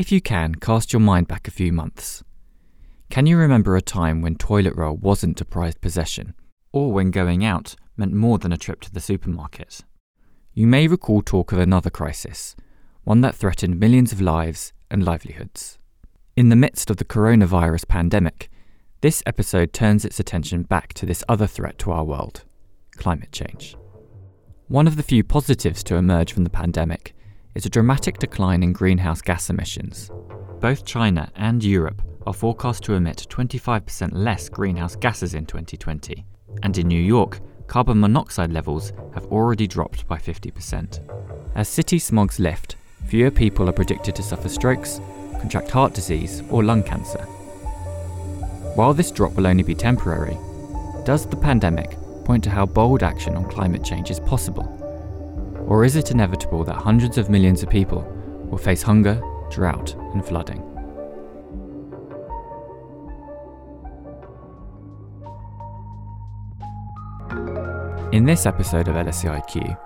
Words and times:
If 0.00 0.10
you 0.10 0.22
can, 0.22 0.54
cast 0.54 0.94
your 0.94 1.00
mind 1.00 1.28
back 1.28 1.46
a 1.46 1.50
few 1.50 1.74
months. 1.74 2.24
Can 3.10 3.26
you 3.26 3.36
remember 3.36 3.76
a 3.76 3.82
time 3.82 4.22
when 4.22 4.34
toilet 4.34 4.74
roll 4.74 4.96
wasn't 4.96 5.42
a 5.42 5.44
prized 5.44 5.82
possession, 5.82 6.32
or 6.72 6.90
when 6.90 7.10
going 7.10 7.44
out 7.44 7.76
meant 7.98 8.14
more 8.14 8.38
than 8.38 8.50
a 8.50 8.56
trip 8.56 8.80
to 8.80 8.90
the 8.90 8.98
supermarket? 8.98 9.82
You 10.54 10.66
may 10.66 10.88
recall 10.88 11.20
talk 11.20 11.52
of 11.52 11.58
another 11.58 11.90
crisis, 11.90 12.56
one 13.04 13.20
that 13.20 13.34
threatened 13.34 13.78
millions 13.78 14.10
of 14.10 14.22
lives 14.22 14.72
and 14.90 15.04
livelihoods. 15.04 15.76
In 16.34 16.48
the 16.48 16.56
midst 16.56 16.88
of 16.88 16.96
the 16.96 17.04
coronavirus 17.04 17.86
pandemic, 17.86 18.48
this 19.02 19.22
episode 19.26 19.74
turns 19.74 20.06
its 20.06 20.18
attention 20.18 20.62
back 20.62 20.94
to 20.94 21.04
this 21.04 21.22
other 21.28 21.46
threat 21.46 21.78
to 21.80 21.90
our 21.90 22.04
world 22.04 22.44
climate 22.96 23.32
change. 23.32 23.76
One 24.68 24.86
of 24.86 24.96
the 24.96 25.02
few 25.02 25.22
positives 25.22 25.84
to 25.84 25.96
emerge 25.96 26.32
from 26.32 26.44
the 26.44 26.48
pandemic 26.48 27.14
is 27.54 27.66
a 27.66 27.70
dramatic 27.70 28.18
decline 28.18 28.62
in 28.62 28.72
greenhouse 28.72 29.20
gas 29.20 29.50
emissions. 29.50 30.10
Both 30.60 30.84
China 30.84 31.30
and 31.36 31.62
Europe 31.64 32.02
are 32.26 32.34
forecast 32.34 32.84
to 32.84 32.94
emit 32.94 33.26
25% 33.28 34.10
less 34.12 34.48
greenhouse 34.48 34.94
gases 34.94 35.34
in 35.34 35.46
2020, 35.46 36.24
and 36.62 36.78
in 36.78 36.86
New 36.86 37.00
York, 37.00 37.40
carbon 37.66 37.98
monoxide 37.98 38.52
levels 38.52 38.92
have 39.14 39.26
already 39.26 39.66
dropped 39.66 40.06
by 40.06 40.16
50%. 40.16 41.00
As 41.54 41.68
city 41.68 41.98
smogs 41.98 42.38
lift, 42.38 42.76
fewer 43.06 43.30
people 43.30 43.68
are 43.68 43.72
predicted 43.72 44.14
to 44.16 44.22
suffer 44.22 44.48
strokes, 44.48 45.00
contract 45.40 45.70
heart 45.70 45.94
disease, 45.94 46.42
or 46.50 46.62
lung 46.62 46.82
cancer. 46.82 47.22
While 48.74 48.94
this 48.94 49.10
drop 49.10 49.32
will 49.32 49.46
only 49.46 49.62
be 49.64 49.74
temporary, 49.74 50.38
does 51.04 51.26
the 51.26 51.36
pandemic 51.36 51.96
point 52.24 52.44
to 52.44 52.50
how 52.50 52.66
bold 52.66 53.02
action 53.02 53.34
on 53.34 53.48
climate 53.48 53.82
change 53.82 54.10
is 54.10 54.20
possible? 54.20 54.79
Or 55.70 55.84
is 55.84 55.94
it 55.94 56.10
inevitable 56.10 56.64
that 56.64 56.74
hundreds 56.74 57.16
of 57.16 57.30
millions 57.30 57.62
of 57.62 57.70
people 57.70 58.02
will 58.50 58.58
face 58.58 58.82
hunger, 58.82 59.22
drought, 59.50 59.94
and 60.12 60.26
flooding? 60.26 60.58
In 68.12 68.24
this 68.24 68.46
episode 68.46 68.88
of 68.88 68.96
LSEIQ, 68.96 69.78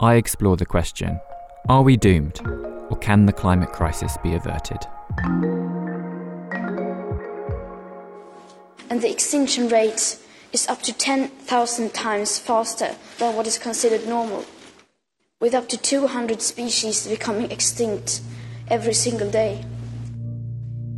I 0.00 0.16
explore 0.16 0.56
the 0.56 0.66
question 0.66 1.20
Are 1.68 1.82
we 1.82 1.96
doomed, 1.96 2.40
or 2.90 2.98
can 3.00 3.24
the 3.24 3.32
climate 3.32 3.72
crisis 3.72 4.18
be 4.22 4.34
averted? 4.34 4.84
and 8.90 9.02
the 9.02 9.10
extinction 9.10 9.68
rate 9.68 10.18
is 10.52 10.66
up 10.66 10.82
to 10.82 10.92
10,000 10.92 11.94
times 11.94 12.38
faster 12.38 12.96
than 13.18 13.36
what 13.36 13.46
is 13.46 13.58
considered 13.58 14.08
normal, 14.08 14.44
with 15.40 15.54
up 15.54 15.68
to 15.68 15.76
200 15.76 16.42
species 16.42 17.06
becoming 17.06 17.48
extinct 17.52 18.20
every 18.66 18.92
single 18.92 19.30
day. 19.30 19.64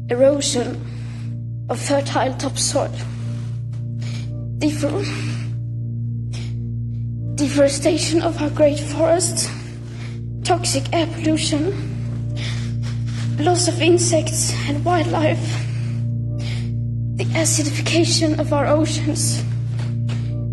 Erosion 0.09 1.67
of 1.69 1.79
fertile 1.79 2.33
topsoil, 2.39 2.91
Defor- 4.57 5.05
deforestation 7.35 8.23
of 8.23 8.41
our 8.41 8.49
great 8.49 8.81
forests, 8.81 9.51
toxic 10.43 10.91
air 10.95 11.07
pollution, 11.07 11.75
loss 13.39 13.69
of 13.69 13.83
insects 13.83 14.55
and 14.67 14.83
wildlife. 14.83 15.67
The 17.17 17.27
acidification 17.35 18.39
of 18.39 18.55
our 18.55 18.67
oceans. 18.67 19.45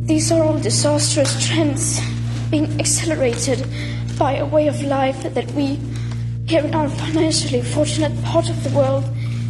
These 0.06 0.30
are 0.34 0.44
all 0.44 0.60
disastrous 0.60 1.48
trends 1.48 2.02
being 2.50 2.80
accelerated 2.80 3.66
by 4.18 4.36
a 4.36 4.46
way 4.46 4.68
of 4.68 4.82
life 4.84 5.22
that 5.34 5.52
we, 5.52 5.80
here 6.46 6.64
in 6.64 6.74
our 6.74 6.90
financially 6.90 7.62
fortunate 7.62 8.24
part 8.24 8.50
of 8.50 8.64
the 8.64 8.76
world, 8.78 9.04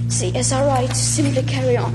see 0.09 0.35
as 0.35 0.51
our 0.51 0.65
right 0.65 0.89
to 0.89 0.95
simply 0.95 1.43
carry 1.43 1.77
on. 1.77 1.93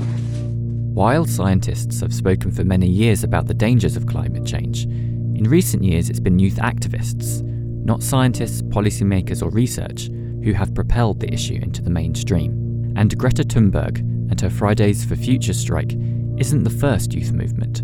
While 0.93 1.25
scientists 1.25 2.01
have 2.01 2.13
spoken 2.13 2.51
for 2.51 2.63
many 2.63 2.87
years 2.87 3.23
about 3.23 3.47
the 3.47 3.53
dangers 3.53 3.95
of 3.95 4.05
climate 4.05 4.45
change, 4.45 4.83
in 4.83 5.49
recent 5.49 5.83
years 5.83 6.09
it's 6.09 6.19
been 6.19 6.39
youth 6.39 6.57
activists, 6.57 7.41
not 7.41 8.03
scientists, 8.03 8.61
policymakers, 8.61 9.41
or 9.41 9.49
research, 9.49 10.09
who 10.43 10.53
have 10.53 10.75
propelled 10.75 11.19
the 11.19 11.33
issue 11.33 11.59
into 11.61 11.81
the 11.81 11.89
mainstream. 11.89 12.93
And 12.95 13.17
Greta 13.17 13.43
Thunberg 13.43 13.99
and 14.29 14.39
her 14.39 14.49
Fridays 14.49 15.03
for 15.03 15.15
Future 15.15 15.53
strike 15.53 15.93
isn't 16.37 16.63
the 16.63 16.69
first 16.69 17.13
youth 17.13 17.31
movement. 17.31 17.79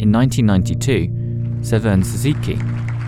In 0.00 0.12
1992, 0.12 1.17
Severn 1.62 2.02
Suzuki 2.02 2.56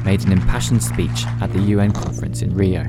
made 0.05 0.25
an 0.25 0.33
impassioned 0.33 0.83
speech 0.83 1.25
at 1.41 1.53
the 1.53 1.61
UN 1.61 1.93
conference 1.93 2.43
in 2.43 2.55
Rio. 2.55 2.85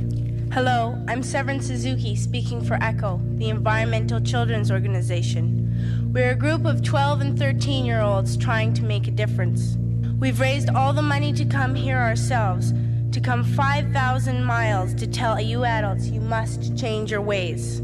Hello, 0.52 1.02
I'm 1.08 1.24
Severn 1.24 1.62
Suzuki 1.62 2.16
speaking 2.16 2.64
for 2.64 2.78
ECO, 2.82 3.22
the 3.36 3.50
Environmental 3.50 4.20
Children's 4.20 4.72
Organization. 4.72 6.12
We're 6.12 6.32
a 6.32 6.36
group 6.36 6.66
of 6.66 6.84
12 6.84 7.22
and 7.22 7.40
13 7.40 7.86
year 7.86 8.02
olds 8.02 8.36
trying 8.36 8.74
to 8.74 8.84
make 8.84 9.08
a 9.08 9.12
difference. 9.12 9.78
We've 10.20 10.40
raised 10.40 10.70
all 10.72 10.94
the 10.94 11.02
money 11.02 11.32
to 11.34 11.46
come 11.46 11.74
here 11.74 11.98
ourselves, 11.98 12.74
to 13.12 13.22
come 13.22 13.44
5,000 13.44 14.44
miles 14.44 14.94
to 14.96 15.08
tell 15.08 15.40
you 15.40 15.64
adults 15.64 16.08
you 16.08 16.22
must 16.22 16.78
change 16.78 17.12
your 17.12 17.22
ways. 17.22 17.80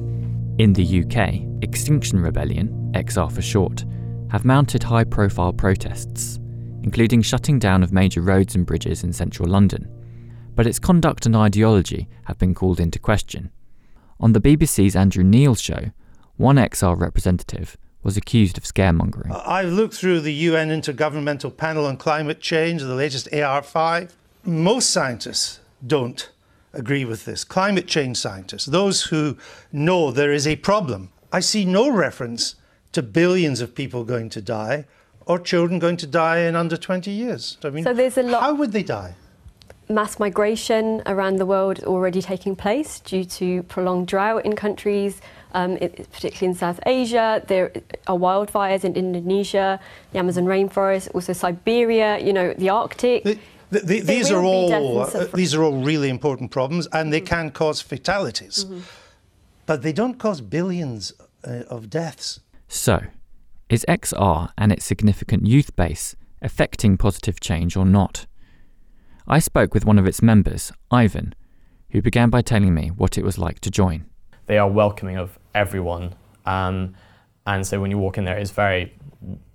In 0.58 0.74
the 0.74 1.04
UK, 1.04 1.64
Extinction 1.64 2.20
Rebellion, 2.20 2.92
XR 2.96 3.32
for 3.32 3.42
short, 3.42 3.86
have 4.30 4.44
mounted 4.44 4.84
high 4.84 5.04
profile 5.04 5.54
protests, 5.54 6.40
including 6.88 7.22
shutting 7.22 7.60
down 7.60 7.84
of 7.84 7.92
major 7.92 8.22
roads 8.22 8.56
and 8.56 8.66
bridges 8.66 9.04
in 9.04 9.12
central 9.12 9.46
London. 9.46 9.86
But 10.56 10.66
its 10.66 10.80
conduct 10.80 11.26
and 11.26 11.36
ideology 11.36 12.08
have 12.24 12.38
been 12.38 12.56
called 12.56 12.80
into 12.80 12.98
question. 12.98 13.52
On 14.22 14.32
the 14.32 14.40
BBC's 14.40 14.96
Andrew 14.96 15.22
Neil 15.22 15.54
show, 15.54 15.92
one 16.38 16.56
XR 16.56 16.98
representative 16.98 17.76
was 18.04 18.16
accused 18.16 18.58
of 18.58 18.64
scaremongering. 18.64 19.38
I've 19.46 19.74
looked 19.74 19.96
through 19.96 20.22
the 20.22 20.32
UN 20.32 20.70
Intergovernmental 20.70 21.58
Panel 21.58 21.86
on 21.86 21.98
Climate 21.98 22.40
Change, 22.40 22.82
the 22.82 22.96
latest 22.96 23.30
AR5. 23.32 24.14
Most 24.46 24.90
scientists 24.90 25.60
don't 25.86 26.32
agree 26.72 27.04
with 27.04 27.26
this. 27.26 27.44
Climate 27.44 27.88
change 27.88 28.16
scientists, 28.16 28.66
those 28.66 29.04
who 29.04 29.36
know 29.74 30.12
there 30.12 30.32
is 30.32 30.48
a 30.48 30.56
problem, 30.56 31.10
I 31.34 31.42
see 31.42 31.66
no 31.66 31.90
reference 31.90 32.56
to 32.94 33.04
billions 33.04 33.60
of 33.60 33.76
people 33.76 34.06
going 34.06 34.30
to 34.30 34.42
die 34.42 34.86
or 35.28 35.40
children 35.40 35.80
going 35.80 35.98
to 35.98 36.08
die 36.08 36.40
in 36.40 36.56
under 36.56 36.78
20 36.78 37.12
years. 37.12 37.58
I 37.64 37.70
mean, 37.70 37.84
so 37.84 37.94
there's 37.94 38.18
a 38.18 38.24
lot. 38.24 38.42
How 38.42 38.54
would 38.56 38.72
they 38.72 38.84
die? 38.84 39.16
Mass 39.90 40.20
migration 40.20 41.02
around 41.06 41.38
the 41.38 41.46
world 41.46 41.78
is 41.78 41.84
already 41.86 42.22
taking 42.22 42.56
place 42.56 43.00
due 43.00 43.24
to 43.24 43.64
prolonged 43.64 44.08
drought 44.08 44.46
in 44.46 44.56
countries, 44.56 45.22
um, 45.54 45.78
it, 45.78 46.12
particularly 46.12 46.48
in 46.52 46.56
South 46.56 46.80
Asia. 46.86 47.42
There 47.48 47.72
are 48.08 48.18
wildfires 48.18 48.84
in 48.84 48.96
Indonesia, 48.96 49.80
the 50.12 50.20
Amazon 50.20 50.46
rainforest, 50.46 51.14
also 51.16 51.32
Siberia, 51.32 52.20
you 52.20 52.34
know, 52.34 52.54
the 52.54 52.70
Arctic. 52.70 53.24
The, 53.24 53.40
the, 53.70 53.80
the, 53.80 54.00
these 54.02 54.30
are 54.32 54.44
all 54.44 55.02
uh, 55.02 55.28
these 55.34 55.56
are 55.56 55.64
all 55.64 55.82
really 55.84 56.10
important 56.10 56.52
problems, 56.52 56.88
and 56.92 57.14
they 57.14 57.22
mm-hmm. 57.22 57.28
can 57.28 57.52
cause 57.52 57.80
fatalities. 57.82 58.66
Mm-hmm 58.66 58.80
but 59.68 59.84
they 59.84 59.94
don't 59.94 60.18
cause 60.18 60.42
billions 60.42 61.14
uh, 61.44 61.64
of 61.70 61.92
deaths. 61.92 62.40
So, 62.68 63.04
is 63.70 63.86
XR 63.88 64.50
and 64.58 64.72
its 64.72 64.86
significant 64.86 65.46
youth 65.46 65.76
base 65.76 66.16
affecting 66.42 66.98
positive 66.98 67.40
change 67.40 67.76
or 67.76 67.86
not? 67.86 68.26
I 69.28 69.40
spoke 69.40 69.74
with 69.74 69.86
one 69.86 70.00
of 70.00 70.08
its 70.08 70.22
members, 70.22 70.72
Ivan, 70.90 71.36
who 71.92 72.02
began 72.02 72.30
by 72.30 72.42
telling 72.42 72.74
me 72.74 72.90
what 72.90 73.18
it 73.18 73.24
was 73.24 73.38
like 73.38 73.60
to 73.62 73.72
join. 73.72 74.06
They 74.46 74.58
are 74.58 74.70
welcoming 74.70 75.18
of 75.18 75.38
everyone, 75.54 76.16
um, 76.46 76.96
and 77.46 77.68
so 77.68 77.82
when 77.82 77.92
you 77.92 77.98
walk 77.98 78.18
in 78.18 78.24
there, 78.24 78.38
it's 78.38 78.52
very, 78.52 78.96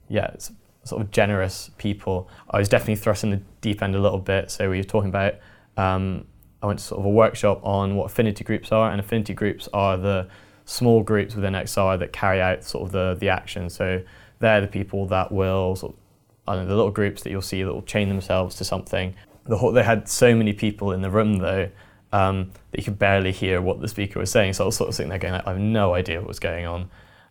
yeah, 0.08 0.26
it's 0.34 0.52
sort 0.84 1.00
of 1.00 1.10
generous 1.10 1.70
people. 1.78 2.28
I 2.50 2.58
was 2.58 2.68
definitely 2.68 2.96
thrust 2.96 3.24
in 3.24 3.30
the 3.30 3.40
deep 3.60 3.82
end 3.82 3.94
a 3.94 4.00
little 4.00 4.18
bit. 4.18 4.50
So 4.50 4.68
we 4.68 4.78
were 4.78 4.84
talking 4.84 5.08
about 5.08 5.34
um, 5.76 6.26
I 6.62 6.66
went 6.66 6.78
to 6.78 6.84
sort 6.84 7.00
of 7.00 7.06
a 7.06 7.10
workshop 7.10 7.60
on 7.64 7.96
what 7.96 8.06
affinity 8.06 8.44
groups 8.44 8.72
are, 8.72 8.90
and 8.90 9.00
affinity 9.00 9.34
groups 9.34 9.68
are 9.72 9.96
the 9.96 10.28
small 10.64 11.02
groups 11.02 11.34
within 11.34 11.54
XR 11.54 11.98
that 11.98 12.12
carry 12.12 12.40
out 12.40 12.64
sort 12.64 12.86
of 12.86 12.92
the, 12.92 13.16
the 13.18 13.28
action. 13.28 13.68
So 13.68 14.02
they're 14.38 14.60
the 14.60 14.68
people 14.68 15.06
that 15.06 15.32
will 15.32 15.76
sort 15.76 15.92
of, 15.92 15.98
I 16.46 16.54
don't 16.54 16.64
know, 16.64 16.70
the 16.70 16.76
little 16.76 16.90
groups 16.90 17.22
that 17.22 17.30
you'll 17.30 17.42
see 17.42 17.62
that 17.62 17.72
will 17.72 17.82
chain 17.82 18.08
themselves 18.08 18.56
to 18.56 18.64
something. 18.64 19.14
The 19.44 19.56
whole, 19.56 19.72
they 19.72 19.82
had 19.82 20.08
so 20.08 20.34
many 20.34 20.52
people 20.52 20.92
in 20.92 21.02
the 21.02 21.10
room 21.10 21.38
though 21.38 21.68
um, 22.12 22.50
that 22.70 22.78
you 22.78 22.84
could 22.84 22.98
barely 22.98 23.32
hear 23.32 23.60
what 23.60 23.80
the 23.80 23.88
speaker 23.88 24.18
was 24.18 24.30
saying. 24.30 24.52
So 24.54 24.64
I 24.64 24.66
was 24.66 24.76
sort 24.76 24.88
of 24.88 24.94
sitting 24.94 25.10
there 25.10 25.18
going, 25.18 25.34
I 25.34 25.50
have 25.50 25.58
no 25.58 25.94
idea 25.94 26.18
what 26.20 26.28
was 26.28 26.38
going 26.38 26.66
on, 26.66 26.90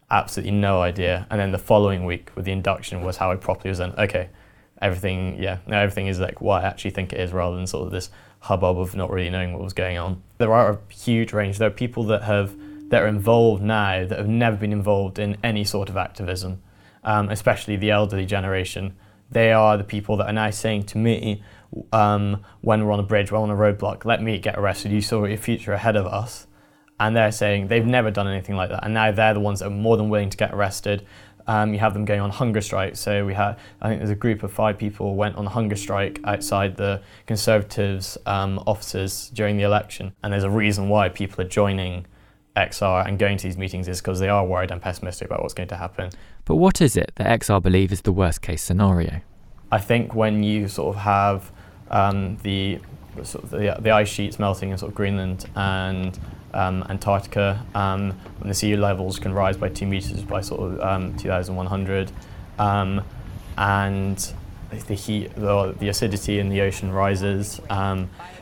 absolutely 0.10 0.52
no 0.52 0.82
idea. 0.82 1.28
And 1.30 1.40
then 1.40 1.52
the 1.52 1.60
following 1.60 2.06
week 2.06 2.32
with 2.36 2.46
the 2.46 2.52
induction 2.52 3.02
was 3.02 3.18
how 3.18 3.32
I 3.32 3.36
properly 3.36 3.70
was 3.70 3.78
then, 3.78 3.94
okay, 3.98 4.30
everything, 4.82 5.42
yeah, 5.42 5.60
now 5.68 5.80
everything 5.80 6.08
is 6.08 6.20
like 6.20 6.42
what 6.42 6.64
I 6.64 6.68
actually 6.68 6.92
think 6.92 7.14
it 7.14 7.20
is 7.20 7.32
rather 7.32 7.56
than 7.56 7.68
sort 7.68 7.86
of 7.86 7.92
this 7.92 8.10
hubbub 8.40 8.80
of 8.80 8.96
not 8.96 9.12
really 9.12 9.30
knowing 9.30 9.54
what 9.54 9.62
was 9.62 9.74
going 9.74 9.98
on. 9.98 10.22
There 10.40 10.52
are 10.52 10.72
a 10.72 10.94
huge 10.94 11.32
range. 11.32 11.60
There 11.60 11.68
are 11.68 11.72
people 11.72 12.04
that 12.06 12.24
have 12.24 12.56
that 12.92 13.02
are 13.02 13.08
involved 13.08 13.64
now 13.64 14.06
that 14.06 14.18
have 14.18 14.28
never 14.28 14.58
been 14.58 14.72
involved 14.72 15.18
in 15.18 15.38
any 15.44 15.64
sort 15.64 15.90
of 15.90 15.98
activism, 15.98 16.62
um, 17.04 17.30
especially 17.30 17.76
the 17.78 17.90
elderly 17.90 18.26
generation. 18.26 18.96
They 19.32 19.52
are 19.52 19.78
the 19.78 19.84
people 19.84 20.18
that 20.18 20.28
are 20.28 20.34
now 20.34 20.52
saying 20.52 20.84
to 20.92 20.98
me 20.98 21.42
um, 21.92 22.44
when 22.62 22.86
we're 22.86 22.92
on 22.92 23.00
a 23.00 23.04
bridge, 23.04 23.32
we're 23.32 23.40
on 23.40 23.50
a 23.50 23.56
roadblock, 23.56 24.06
let 24.06 24.22
me 24.22 24.38
get 24.40 24.58
arrested. 24.60 24.92
You 24.92 25.02
saw 25.02 25.26
your 25.26 25.38
future 25.38 25.74
ahead 25.74 25.96
of 25.96 26.06
us. 26.06 26.48
and 27.02 27.16
they're 27.16 27.32
saying 27.32 27.68
they've 27.68 27.86
never 27.86 28.12
done 28.12 28.28
anything 28.28 28.56
like 28.56 28.70
that, 28.70 28.84
and 28.84 28.94
now 28.94 29.12
they're 29.12 29.34
the 29.34 29.40
ones 29.40 29.60
that 29.60 29.66
are 29.66 29.72
more 29.72 29.98
than 29.98 30.10
willing 30.10 30.30
to 30.30 30.38
get 30.38 30.54
arrested. 30.54 31.04
Um, 31.48 31.74
you 31.74 31.80
have 31.80 31.96
them 31.96 32.06
going 32.06 32.22
on 32.22 32.30
hunger 32.30 32.62
strike. 32.62 32.96
So 32.96 33.26
we 33.26 33.34
had, 33.34 33.58
I 33.82 33.90
think 33.90 34.00
there's 34.00 34.12
a 34.12 34.16
group 34.16 34.44
of 34.44 34.54
five 34.54 34.78
people 34.78 35.16
went 35.16 35.36
on 35.36 35.48
hunger 35.48 35.76
strike 35.76 36.20
outside 36.24 36.78
the 36.78 37.02
Conservatives' 37.26 38.20
um, 38.28 38.60
offices 38.68 39.32
during 39.34 39.58
the 39.58 39.64
election, 39.64 40.14
and 40.22 40.32
there's 40.32 40.44
a 40.44 40.50
reason 40.52 40.90
why 40.90 41.10
people 41.10 41.44
are 41.44 41.48
joining 41.48 42.06
XR 42.56 43.08
and 43.08 43.18
going 43.18 43.38
to 43.38 43.44
these 43.44 43.58
meetings 43.58 43.88
is 43.88 44.02
because 44.02 44.20
they 44.20 44.30
are 44.30 44.46
worried 44.46 44.72
and 44.72 44.82
pessimistic 44.82 45.28
about 45.28 45.42
what's 45.42 45.54
going 45.54 45.70
to 45.70 45.78
happen. 45.78 46.10
But 46.46 46.56
what 46.56 46.82
is 46.82 46.98
it 46.98 47.12
that 47.16 47.40
XR 47.40 47.62
believe 47.62 47.92
is 47.92 48.02
the 48.02 48.12
worst 48.12 48.42
case 48.42 48.64
scenario? 48.64 49.22
I 49.72 49.80
think 49.80 50.14
when 50.14 50.44
you 50.44 50.68
sort 50.68 50.96
of 50.96 51.02
have 51.02 51.52
um, 51.90 52.38
the 52.44 52.80
sort 53.24 53.46
of 53.46 53.50
the, 53.52 53.78
the 53.80 53.92
ice 53.92 54.10
sheets 54.10 54.40
melting 54.40 54.72
in 54.72 54.78
sort 54.78 54.92
of 54.92 54.96
Greenland 54.96 55.46
and 55.56 56.18
um, 56.54 56.84
Antarctica, 56.90 57.66
um, 57.74 58.12
when 58.40 58.50
the 58.50 58.54
sea 58.54 58.76
levels 58.76 59.20
can 59.20 59.34
rise 59.34 59.56
by 59.56 59.70
two 59.70 59.86
meters 59.86 60.24
by 60.24 60.42
sort 60.42 60.62
of 60.62 60.82
um, 60.82 61.16
2,100, 61.18 62.12
um, 62.60 63.02
and 63.58 64.34
the 64.88 64.94
heat, 64.94 65.34
the, 65.36 65.76
the, 65.80 65.90
acidity 65.90 66.40
in 66.40 66.50
the 66.50 66.62
ocean 66.62 66.92
rises. 66.92 67.60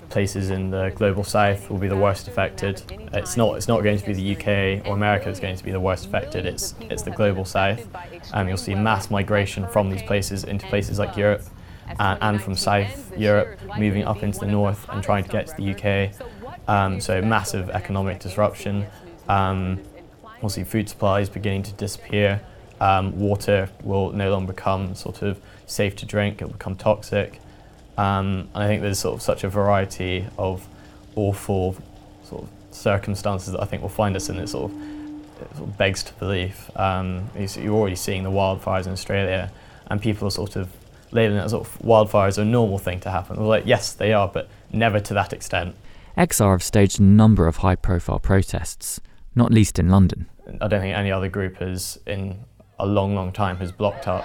Places 0.10 0.50
in 0.50 0.72
the 0.72 0.92
global 0.96 1.24
south 1.24 1.70
will 1.70 1.78
be 1.78 1.88
the 1.88 1.98
worst 1.98 2.28
affected. 2.28 2.82
It's 3.14 3.38
not. 3.38 3.58
It's 3.58 3.68
not 3.68 3.84
going 3.84 4.00
to 4.00 4.06
be 4.06 4.14
the 4.14 4.36
UK 4.36 4.88
or 4.88 4.96
America 4.96 5.26
that's 5.26 5.40
going 5.40 5.56
to 5.56 5.64
be 5.64 5.72
the 5.72 5.80
worst 5.80 6.06
affected. 6.06 6.46
It's 6.46 6.74
it's 6.82 7.04
the 7.04 7.12
global 7.12 7.46
south. 7.46 7.88
Um, 8.34 8.48
you'll 8.48 8.58
see 8.58 8.74
mass 8.74 9.12
migration 9.12 9.68
from 9.68 9.90
these 9.90 10.02
places 10.02 10.46
into 10.46 10.66
places 10.68 10.98
like 10.98 11.16
Europe, 11.16 11.44
uh, 12.00 12.18
and 12.22 12.42
from 12.42 12.56
South 12.56 13.16
Europe 13.18 13.60
moving 13.78 14.04
up 14.04 14.24
into 14.24 14.40
the 14.40 14.48
north 14.48 14.88
and 14.90 15.04
trying 15.04 15.24
to 15.24 15.30
get 15.30 15.48
to 15.48 15.56
the 15.58 15.74
UK. 15.74 16.12
Um, 16.68 17.00
so 17.00 17.22
massive 17.22 17.70
economic 17.70 18.20
disruption. 18.20 18.86
Um, 19.28 19.80
we'll 20.42 20.50
see 20.50 20.64
food 20.64 20.90
supplies 20.90 21.30
beginning 21.30 21.64
to 21.64 21.74
disappear. 21.74 22.42
Um, 22.80 23.20
water 23.20 23.70
will 23.84 24.12
no 24.12 24.32
longer 24.32 24.54
become 24.54 24.96
sort 24.96 25.22
of 25.22 25.42
safe 25.66 25.96
to 25.98 26.06
drink, 26.06 26.42
it'll 26.42 26.54
become 26.54 26.76
toxic. 26.76 27.42
Um, 28.00 28.48
and 28.54 28.64
I 28.64 28.68
think 28.68 28.82
there's 28.82 28.98
sort 28.98 29.16
of 29.16 29.22
such 29.22 29.44
a 29.44 29.50
variety 29.50 30.26
of 30.38 30.66
awful 31.16 31.76
sort 32.24 32.44
of 32.44 32.50
circumstances 32.74 33.52
that 33.52 33.62
I 33.62 33.66
think 33.66 33.82
will 33.82 33.90
find 33.90 34.16
us 34.16 34.30
in. 34.30 34.38
It 34.38 34.48
sort 34.48 34.72
of, 34.72 34.78
it 35.42 35.58
sort 35.58 35.70
of 35.70 35.78
begs 35.78 36.04
to 36.04 36.14
belief. 36.14 36.72
Um, 36.78 37.30
you're 37.36 37.76
already 37.76 37.98
seeing 37.98 38.24
the 38.24 38.32
wildfires 38.32 38.86
in 38.86 38.94
Australia, 38.94 39.52
and 39.88 40.02
people 40.02 40.30
are 40.30 40.32
sort 40.32 40.56
of 40.56 40.70
labeling 41.12 41.42
it 41.42 41.44
as 41.44 41.52
sort 41.52 41.68
of 41.68 41.78
wildfires 41.80 42.38
are 42.38 42.44
a 42.44 42.46
normal 42.46 42.78
thing 42.78 43.02
to 43.02 43.12
happen. 43.12 43.36
We're 43.36 43.48
like, 43.48 43.66
yes, 43.66 43.92
they 43.92 44.14
are, 44.14 44.30
but 44.30 44.48
never 44.72 45.02
to 45.02 45.14
that 45.16 45.34
extent. 45.34 45.76
XR 46.18 46.52
have 46.52 46.64
staged 46.64 47.02
a 47.02 47.04
number 47.04 47.48
of 47.48 47.58
high 47.58 47.76
profile 47.76 48.20
protests, 48.20 49.02
not 49.36 49.52
least 49.52 49.78
in 49.78 49.90
London. 49.90 50.30
I 50.62 50.70
don't 50.70 50.80
think 50.80 50.96
any 50.96 51.12
other 51.12 51.28
group 51.28 51.58
has, 51.58 52.00
in 52.06 52.46
a 52.80 52.86
long, 52.86 53.14
long 53.14 53.34
time, 53.34 53.58
has 53.58 53.74
blocked 53.74 54.08
up 54.08 54.24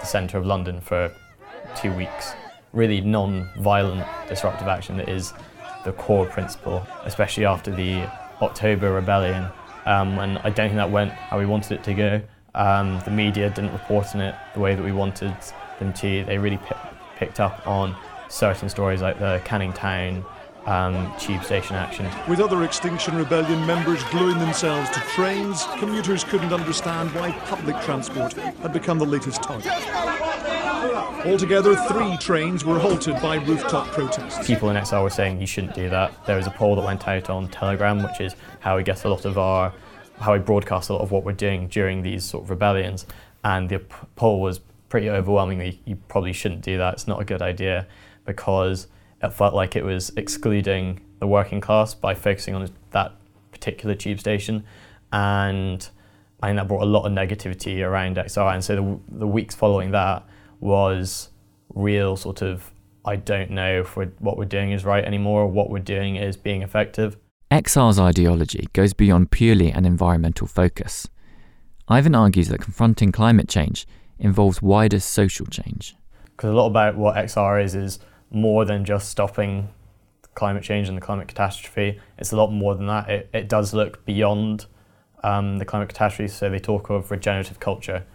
the 0.00 0.06
centre 0.06 0.38
of 0.38 0.44
London 0.44 0.80
for 0.80 1.14
two 1.76 1.92
weeks. 1.92 2.32
Really 2.72 3.00
non 3.00 3.48
violent 3.58 4.06
disruptive 4.28 4.68
action 4.68 4.96
that 4.96 5.08
is 5.08 5.32
the 5.84 5.92
core 5.92 6.26
principle, 6.26 6.86
especially 7.04 7.44
after 7.44 7.70
the 7.70 8.08
October 8.40 8.92
rebellion. 8.92 9.46
Um, 9.84 10.18
and 10.18 10.38
I 10.38 10.50
don't 10.50 10.68
think 10.68 10.76
that 10.76 10.90
went 10.90 11.12
how 11.12 11.38
we 11.38 11.46
wanted 11.46 11.72
it 11.72 11.84
to 11.84 11.94
go. 11.94 12.22
Um, 12.54 13.00
the 13.04 13.10
media 13.10 13.48
didn't 13.50 13.72
report 13.72 14.14
on 14.14 14.20
it 14.20 14.34
the 14.54 14.60
way 14.60 14.74
that 14.74 14.82
we 14.82 14.92
wanted 14.92 15.34
them 15.78 15.92
to. 15.94 16.24
They 16.24 16.38
really 16.38 16.58
p- 16.58 16.74
picked 17.16 17.40
up 17.40 17.66
on 17.66 17.96
certain 18.28 18.68
stories 18.68 19.02
like 19.02 19.18
the 19.18 19.40
Canning 19.44 19.72
Town 19.72 20.24
um, 20.66 21.12
tube 21.18 21.42
station 21.44 21.76
action. 21.76 22.08
With 22.28 22.40
other 22.40 22.62
Extinction 22.64 23.16
Rebellion 23.16 23.66
members 23.66 24.02
gluing 24.04 24.38
themselves 24.38 24.90
to 24.90 25.00
trains, 25.00 25.64
commuters 25.78 26.24
couldn't 26.24 26.52
understand 26.52 27.10
why 27.14 27.32
public 27.46 27.80
transport 27.80 28.34
had 28.34 28.72
become 28.72 28.98
the 28.98 29.06
latest 29.06 29.42
target. 29.42 30.51
Altogether, 31.24 31.76
three 31.76 32.16
trains 32.16 32.64
were 32.64 32.80
halted 32.80 33.14
by 33.22 33.36
rooftop 33.36 33.86
protests. 33.88 34.44
People 34.44 34.70
in 34.70 34.76
XR 34.76 35.04
were 35.04 35.10
saying 35.10 35.40
you 35.40 35.46
shouldn't 35.46 35.72
do 35.72 35.88
that. 35.88 36.26
There 36.26 36.36
was 36.36 36.48
a 36.48 36.50
poll 36.50 36.74
that 36.74 36.84
went 36.84 37.06
out 37.06 37.30
on 37.30 37.48
Telegram, 37.48 38.02
which 38.02 38.20
is 38.20 38.34
how 38.58 38.76
we 38.76 38.82
get 38.82 39.04
a 39.04 39.08
lot 39.08 39.24
of 39.24 39.38
our, 39.38 39.72
how 40.18 40.32
we 40.32 40.40
broadcast 40.40 40.90
a 40.90 40.94
lot 40.94 41.02
of 41.02 41.12
what 41.12 41.22
we're 41.22 41.30
doing 41.30 41.68
during 41.68 42.02
these 42.02 42.24
sort 42.24 42.42
of 42.42 42.50
rebellions. 42.50 43.06
And 43.44 43.68
the 43.68 43.78
poll 44.16 44.40
was 44.40 44.58
pretty 44.88 45.10
overwhelmingly, 45.10 45.80
you 45.84 45.94
probably 46.08 46.32
shouldn't 46.32 46.62
do 46.62 46.76
that. 46.78 46.94
It's 46.94 47.06
not 47.06 47.20
a 47.20 47.24
good 47.24 47.40
idea 47.40 47.86
because 48.24 48.88
it 49.22 49.32
felt 49.32 49.54
like 49.54 49.76
it 49.76 49.84
was 49.84 50.10
excluding 50.16 51.02
the 51.20 51.28
working 51.28 51.60
class 51.60 51.94
by 51.94 52.16
focusing 52.16 52.56
on 52.56 52.68
that 52.90 53.12
particular 53.52 53.94
tube 53.94 54.18
station. 54.18 54.64
And 55.12 55.88
I 56.42 56.48
think 56.48 56.56
that 56.56 56.66
brought 56.66 56.82
a 56.82 56.86
lot 56.86 57.04
of 57.04 57.12
negativity 57.12 57.80
around 57.80 58.16
XR. 58.16 58.54
And 58.54 58.64
so 58.64 58.74
the, 58.74 59.18
the 59.18 59.26
weeks 59.28 59.54
following 59.54 59.92
that 59.92 60.24
was 60.62 61.30
real 61.74 62.16
sort 62.16 62.42
of, 62.42 62.72
I 63.04 63.16
don't 63.16 63.50
know 63.50 63.80
if 63.80 63.96
we're, 63.96 64.12
what 64.18 64.36
we're 64.36 64.44
doing 64.44 64.72
is 64.72 64.84
right 64.84 65.04
anymore, 65.04 65.46
what 65.46 65.70
we're 65.70 65.80
doing 65.80 66.16
is 66.16 66.36
being 66.36 66.62
effective. 66.62 67.16
XR's 67.50 67.98
ideology 67.98 68.66
goes 68.72 68.94
beyond 68.94 69.30
purely 69.30 69.70
an 69.70 69.84
environmental 69.84 70.46
focus. 70.46 71.08
Ivan 71.88 72.14
argues 72.14 72.48
that 72.48 72.60
confronting 72.60 73.12
climate 73.12 73.48
change 73.48 73.86
involves 74.18 74.62
wider 74.62 75.00
social 75.00 75.46
change. 75.46 75.96
Because 76.24 76.50
a 76.50 76.54
lot 76.54 76.68
about 76.68 76.96
what 76.96 77.16
XR 77.16 77.62
is, 77.62 77.74
is 77.74 77.98
more 78.30 78.64
than 78.64 78.84
just 78.84 79.10
stopping 79.10 79.68
climate 80.34 80.62
change 80.62 80.88
and 80.88 80.96
the 80.96 81.02
climate 81.02 81.28
catastrophe. 81.28 82.00
It's 82.18 82.32
a 82.32 82.36
lot 82.36 82.50
more 82.50 82.74
than 82.74 82.86
that. 82.86 83.10
It, 83.10 83.30
it 83.34 83.48
does 83.48 83.74
look 83.74 84.04
beyond 84.06 84.66
um, 85.22 85.58
the 85.58 85.64
climate 85.64 85.88
catastrophe. 85.88 86.28
So 86.28 86.48
they 86.48 86.58
talk 86.58 86.88
of 86.88 87.10
regenerative 87.10 87.60
culture, 87.60 88.06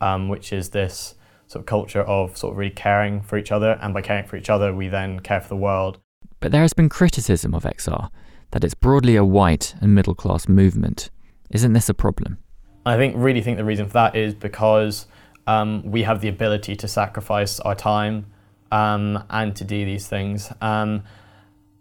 um, 0.00 0.28
which 0.28 0.52
is 0.52 0.70
this 0.70 1.14
sort 1.52 1.60
of 1.60 1.66
culture 1.66 2.00
of 2.02 2.36
sort 2.36 2.52
of 2.52 2.58
really 2.58 2.70
caring 2.70 3.20
for 3.20 3.36
each 3.36 3.52
other. 3.52 3.78
And 3.82 3.92
by 3.92 4.00
caring 4.00 4.26
for 4.26 4.36
each 4.36 4.48
other, 4.48 4.74
we 4.74 4.88
then 4.88 5.20
care 5.20 5.40
for 5.40 5.48
the 5.48 5.56
world. 5.56 5.98
But 6.40 6.50
there 6.50 6.62
has 6.62 6.72
been 6.72 6.88
criticism 6.88 7.54
of 7.54 7.64
XR 7.64 8.10
that 8.52 8.64
it's 8.64 8.74
broadly 8.74 9.16
a 9.16 9.24
white 9.24 9.74
and 9.80 9.94
middle 9.94 10.14
class 10.14 10.48
movement. 10.48 11.10
Isn't 11.50 11.74
this 11.74 11.88
a 11.88 11.94
problem? 11.94 12.38
I 12.86 12.96
think 12.96 13.14
really 13.16 13.42
think 13.42 13.58
the 13.58 13.64
reason 13.64 13.86
for 13.86 13.92
that 13.92 14.16
is 14.16 14.34
because 14.34 15.06
um, 15.46 15.82
we 15.84 16.02
have 16.02 16.20
the 16.20 16.28
ability 16.28 16.74
to 16.76 16.88
sacrifice 16.88 17.60
our 17.60 17.74
time 17.74 18.26
um, 18.70 19.22
and 19.30 19.54
to 19.56 19.64
do 19.64 19.84
these 19.84 20.08
things. 20.08 20.50
Um, 20.60 21.02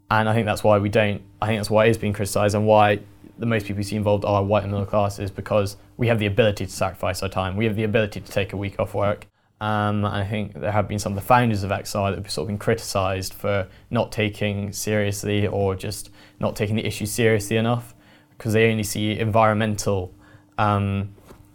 and 0.09 0.27
I 0.27 0.33
think 0.33 0.45
that's 0.45 0.63
why 0.63 0.77
we 0.79 0.89
don't. 0.89 1.21
I 1.41 1.47
think 1.47 1.59
that's 1.59 1.69
why 1.69 1.85
it 1.85 1.91
is 1.91 1.97
being 1.97 2.13
criticised 2.13 2.53
and 2.53 2.67
why 2.67 2.99
the 3.39 3.45
most 3.45 3.65
people 3.65 3.79
you 3.79 3.85
see 3.85 3.95
involved 3.95 4.25
are 4.25 4.43
white 4.43 4.63
and 4.63 4.71
middle 4.71 4.85
classes 4.85 5.31
because 5.31 5.77
we 5.95 6.07
have 6.07 6.19
the 6.19 6.25
ability 6.25 6.65
to 6.65 6.71
sacrifice 6.71 7.23
our 7.23 7.29
time. 7.29 7.55
We 7.55 7.65
have 7.65 7.77
the 7.77 7.85
ability 7.85 8.19
to 8.19 8.31
take 8.31 8.51
a 8.51 8.57
week 8.57 8.77
off 8.77 8.93
work. 8.93 9.27
Um, 9.61 10.05
I 10.05 10.25
think 10.25 10.55
there 10.59 10.71
have 10.71 10.87
been 10.87 10.97
some 10.97 11.11
of 11.11 11.15
the 11.15 11.25
founders 11.25 11.61
of 11.61 11.69
XR 11.69 12.09
that 12.09 12.23
have 12.23 12.31
sort 12.31 12.45
of 12.45 12.47
been 12.47 12.57
criticised 12.57 13.31
for 13.31 13.67
not 13.91 14.11
taking 14.11 14.73
seriously 14.73 15.45
or 15.45 15.75
just 15.75 16.09
not 16.39 16.55
taking 16.55 16.75
the 16.75 16.85
issue 16.85 17.05
seriously 17.05 17.57
enough 17.57 17.93
because 18.35 18.53
they 18.53 18.71
only 18.71 18.81
see 18.81 19.19
environmental, 19.19 20.15
um, 20.57 21.13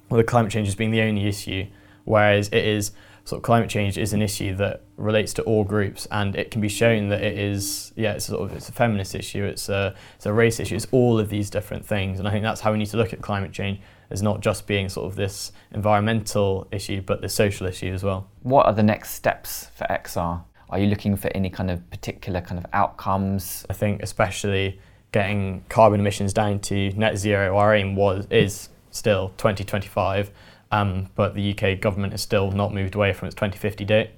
well, 0.09 0.19
the 0.19 0.25
climate 0.25 0.53
change 0.53 0.69
as 0.69 0.77
being 0.77 0.93
the 0.93 1.01
only 1.01 1.27
issue, 1.27 1.67
whereas 2.05 2.47
it 2.51 2.65
is 2.65 2.93
sort 3.25 3.41
of 3.41 3.43
climate 3.43 3.69
change 3.69 3.99
is 3.99 4.13
an 4.13 4.23
issue 4.23 4.55
that 4.55 4.83
relates 4.97 5.33
to 5.35 5.43
all 5.43 5.65
groups, 5.65 6.07
and 6.13 6.37
it 6.37 6.53
can 6.53 6.61
be 6.61 6.69
shown 6.69 7.09
that 7.09 7.25
it 7.25 7.37
is, 7.37 7.93
yeah, 7.97 8.13
it's 8.13 8.27
sort 8.27 8.49
of 8.49 8.57
it's 8.57 8.69
a 8.69 8.73
feminist 8.73 9.17
issue, 9.17 9.43
it's 9.43 9.69
a 9.69 9.97
it's 10.15 10.27
a 10.27 10.33
race 10.33 10.61
issue, 10.61 10.77
it's 10.77 10.87
all 10.93 11.19
of 11.19 11.29
these 11.29 11.51
different 11.51 11.85
things, 11.85 12.21
and 12.21 12.29
I 12.29 12.31
think 12.31 12.45
that's 12.45 12.61
how 12.61 12.71
we 12.71 12.79
need 12.79 12.87
to 12.87 12.97
look 12.99 13.13
at 13.13 13.21
climate 13.21 13.51
change 13.51 13.81
as 14.11 14.23
not 14.23 14.41
just 14.41 14.67
being 14.67 14.89
sort 14.89 15.07
of 15.07 15.17
this 15.17 15.53
environmental 15.73 16.67
issue, 16.71 17.03
but 17.03 17.21
the 17.21 17.29
social 17.29 17.67
issue 17.67 17.93
as 17.93 18.03
well. 18.03 18.29
What 18.43 18.67
are 18.67 18.73
the 18.73 18.83
next 18.83 19.11
steps 19.11 19.71
for 19.75 19.87
XR? 19.87 20.43
Are 20.69 20.79
you 20.79 20.87
looking 20.87 21.17
for 21.17 21.29
any 21.35 21.51
kind 21.51 21.71
of 21.71 21.89
particular 21.91 22.41
kind 22.41 22.59
of 22.59 22.67
outcomes? 22.73 23.65
I 23.71 23.73
think 23.73 24.03
especially 24.03 24.81
getting 25.13 25.65
carbon 25.69 26.01
emissions 26.01 26.33
down 26.33 26.61
to 26.61 26.91
net 26.91 27.17
zero. 27.17 27.57
Our 27.57 27.75
aim 27.75 27.97
was 27.97 28.27
is 28.31 28.69
still 28.91 29.29
2025 29.37 30.31
um, 30.71 31.09
but 31.15 31.35
the 31.35 31.57
UK 31.57 31.81
government 31.81 32.13
has 32.13 32.23
still 32.23 32.51
not 32.51 32.75
moved 32.75 32.95
away 32.95 33.13
from 33.13 33.27
its 33.27 33.35
2050 33.35 33.85
date. 33.85 34.11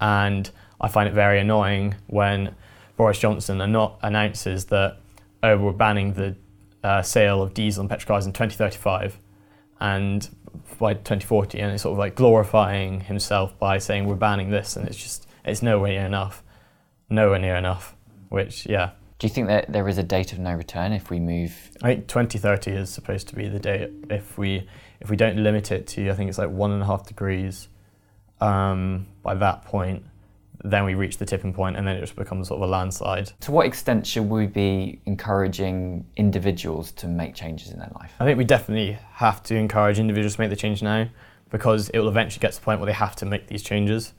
And 0.00 0.50
I 0.80 0.88
find 0.88 1.08
it 1.08 1.14
very 1.14 1.40
annoying 1.40 1.94
when 2.06 2.54
Boris 2.96 3.18
Johnson 3.18 3.58
not 3.70 3.98
announces 4.02 4.66
that, 4.66 4.98
oh, 5.42 5.56
we're 5.56 5.72
banning 5.72 6.14
the 6.14 6.36
uh, 6.86 7.02
sale 7.02 7.42
of 7.42 7.52
diesel 7.52 7.82
and 7.82 7.90
petrol 7.90 8.14
cars 8.14 8.26
in 8.26 8.32
2035 8.32 9.18
and 9.80 10.28
by 10.78 10.94
2040, 10.94 11.58
and 11.60 11.72
it's 11.72 11.82
sort 11.82 11.92
of 11.92 11.98
like 11.98 12.14
glorifying 12.14 13.00
himself 13.00 13.58
by 13.58 13.78
saying 13.78 14.06
we're 14.06 14.14
banning 14.14 14.50
this, 14.50 14.76
and 14.76 14.86
it's 14.86 14.96
just, 14.96 15.26
it's 15.44 15.62
nowhere 15.62 15.92
near 15.92 16.06
enough. 16.06 16.42
Nowhere 17.08 17.38
near 17.38 17.56
enough, 17.56 17.94
which, 18.30 18.66
yeah. 18.66 18.90
Do 19.18 19.26
you 19.26 19.32
think 19.32 19.48
that 19.48 19.72
there 19.72 19.88
is 19.88 19.96
a 19.96 20.02
date 20.02 20.32
of 20.32 20.38
no 20.38 20.54
return 20.54 20.92
if 20.92 21.08
we 21.08 21.20
move? 21.20 21.70
I 21.82 21.94
think 21.94 22.06
2030 22.08 22.72
is 22.72 22.90
supposed 22.90 23.28
to 23.28 23.36
be 23.36 23.48
the 23.48 23.58
date 23.58 23.90
if 24.10 24.36
we 24.36 24.68
if 25.00 25.10
we 25.10 25.16
don't 25.16 25.36
limit 25.36 25.72
it 25.72 25.86
to, 25.88 26.10
I 26.10 26.14
think 26.14 26.28
it's 26.28 26.38
like 26.38 26.50
one 26.50 26.70
and 26.70 26.82
a 26.82 26.86
half 26.86 27.06
degrees 27.06 27.68
um, 28.40 29.06
by 29.22 29.34
that 29.34 29.64
point, 29.64 30.04
then 30.64 30.84
we 30.84 30.94
reach 30.94 31.18
the 31.18 31.26
tipping 31.26 31.52
point 31.52 31.76
and 31.76 31.86
then 31.86 31.96
it 31.96 32.00
just 32.00 32.16
becomes 32.16 32.48
sort 32.48 32.62
of 32.62 32.68
a 32.68 32.70
landslide. 32.70 33.32
To 33.40 33.52
what 33.52 33.66
extent 33.66 34.06
should 34.06 34.28
we 34.28 34.46
be 34.46 35.00
encouraging 35.06 36.06
individuals 36.16 36.92
to 36.92 37.08
make 37.08 37.34
changes 37.34 37.70
in 37.70 37.78
their 37.78 37.92
life? 37.94 38.12
I 38.20 38.24
think 38.24 38.38
we 38.38 38.44
definitely 38.44 38.98
have 39.14 39.42
to 39.44 39.56
encourage 39.56 39.98
individuals 39.98 40.34
to 40.34 40.40
make 40.40 40.50
the 40.50 40.56
change 40.56 40.82
now 40.82 41.08
because 41.50 41.88
it 41.90 41.98
will 41.98 42.08
eventually 42.08 42.40
get 42.40 42.52
to 42.52 42.60
the 42.60 42.64
point 42.64 42.80
where 42.80 42.86
they 42.86 42.92
have 42.92 43.16
to 43.16 43.26
make 43.26 43.46
these 43.46 43.62
changes. 43.62 44.12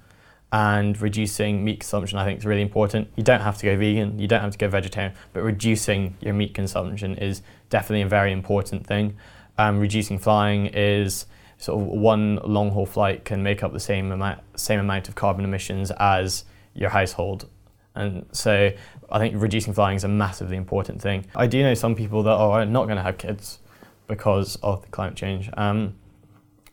And 0.50 1.00
reducing 1.02 1.66
meat 1.66 1.82
consumption, 1.82 2.18
I 2.18 2.24
think, 2.24 2.40
is 2.40 2.46
really 2.46 2.62
important. 2.62 3.10
You 3.18 3.24
don't 3.24 3.42
have 3.42 3.58
to 3.58 3.66
go 3.66 3.76
vegan, 3.76 4.18
you 4.18 4.30
don't 4.30 4.40
have 4.40 4.54
to 4.54 4.58
go 4.58 4.70
vegetarian, 4.70 5.14
but 5.34 5.42
reducing 5.42 6.16
your 6.22 6.34
meat 6.34 6.54
consumption 6.54 7.18
is 7.18 7.42
definitely 7.70 8.04
a 8.04 8.08
very 8.08 8.32
important 8.32 8.88
thing. 8.88 9.18
Um, 9.58 9.80
reducing 9.80 10.18
flying 10.18 10.68
is 10.68 11.26
sort 11.58 11.82
of 11.82 11.88
one 11.88 12.36
long 12.44 12.72
haul 12.72 12.86
flight 12.86 13.26
can 13.26 13.42
make 13.42 13.64
up 13.64 13.74
the 13.74 13.80
same 13.80 14.12
amount 14.12 14.42
same 14.56 14.80
amount 14.80 15.10
of 15.10 15.16
carbon 15.16 15.44
emissions 15.44 15.92
as 15.98 16.46
your 16.74 16.90
household. 16.90 17.50
And 17.96 18.28
so 18.32 18.72
I 19.12 19.20
think 19.20 19.42
reducing 19.42 19.74
flying 19.74 19.96
is 19.96 20.04
a 20.04 20.08
massively 20.08 20.56
important 20.56 21.02
thing. 21.02 21.26
I 21.36 21.48
do 21.48 21.64
know 21.64 21.74
some 21.74 21.96
people 21.96 22.22
that 22.24 22.32
are 22.32 22.64
not 22.66 22.86
going 22.86 22.98
to 22.98 23.04
have 23.04 23.18
kids 23.18 23.60
because 24.06 24.56
of 24.58 24.84
the 24.84 24.88
climate 24.90 25.16
change, 25.16 25.50
um, 25.58 25.96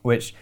which 0.02 0.34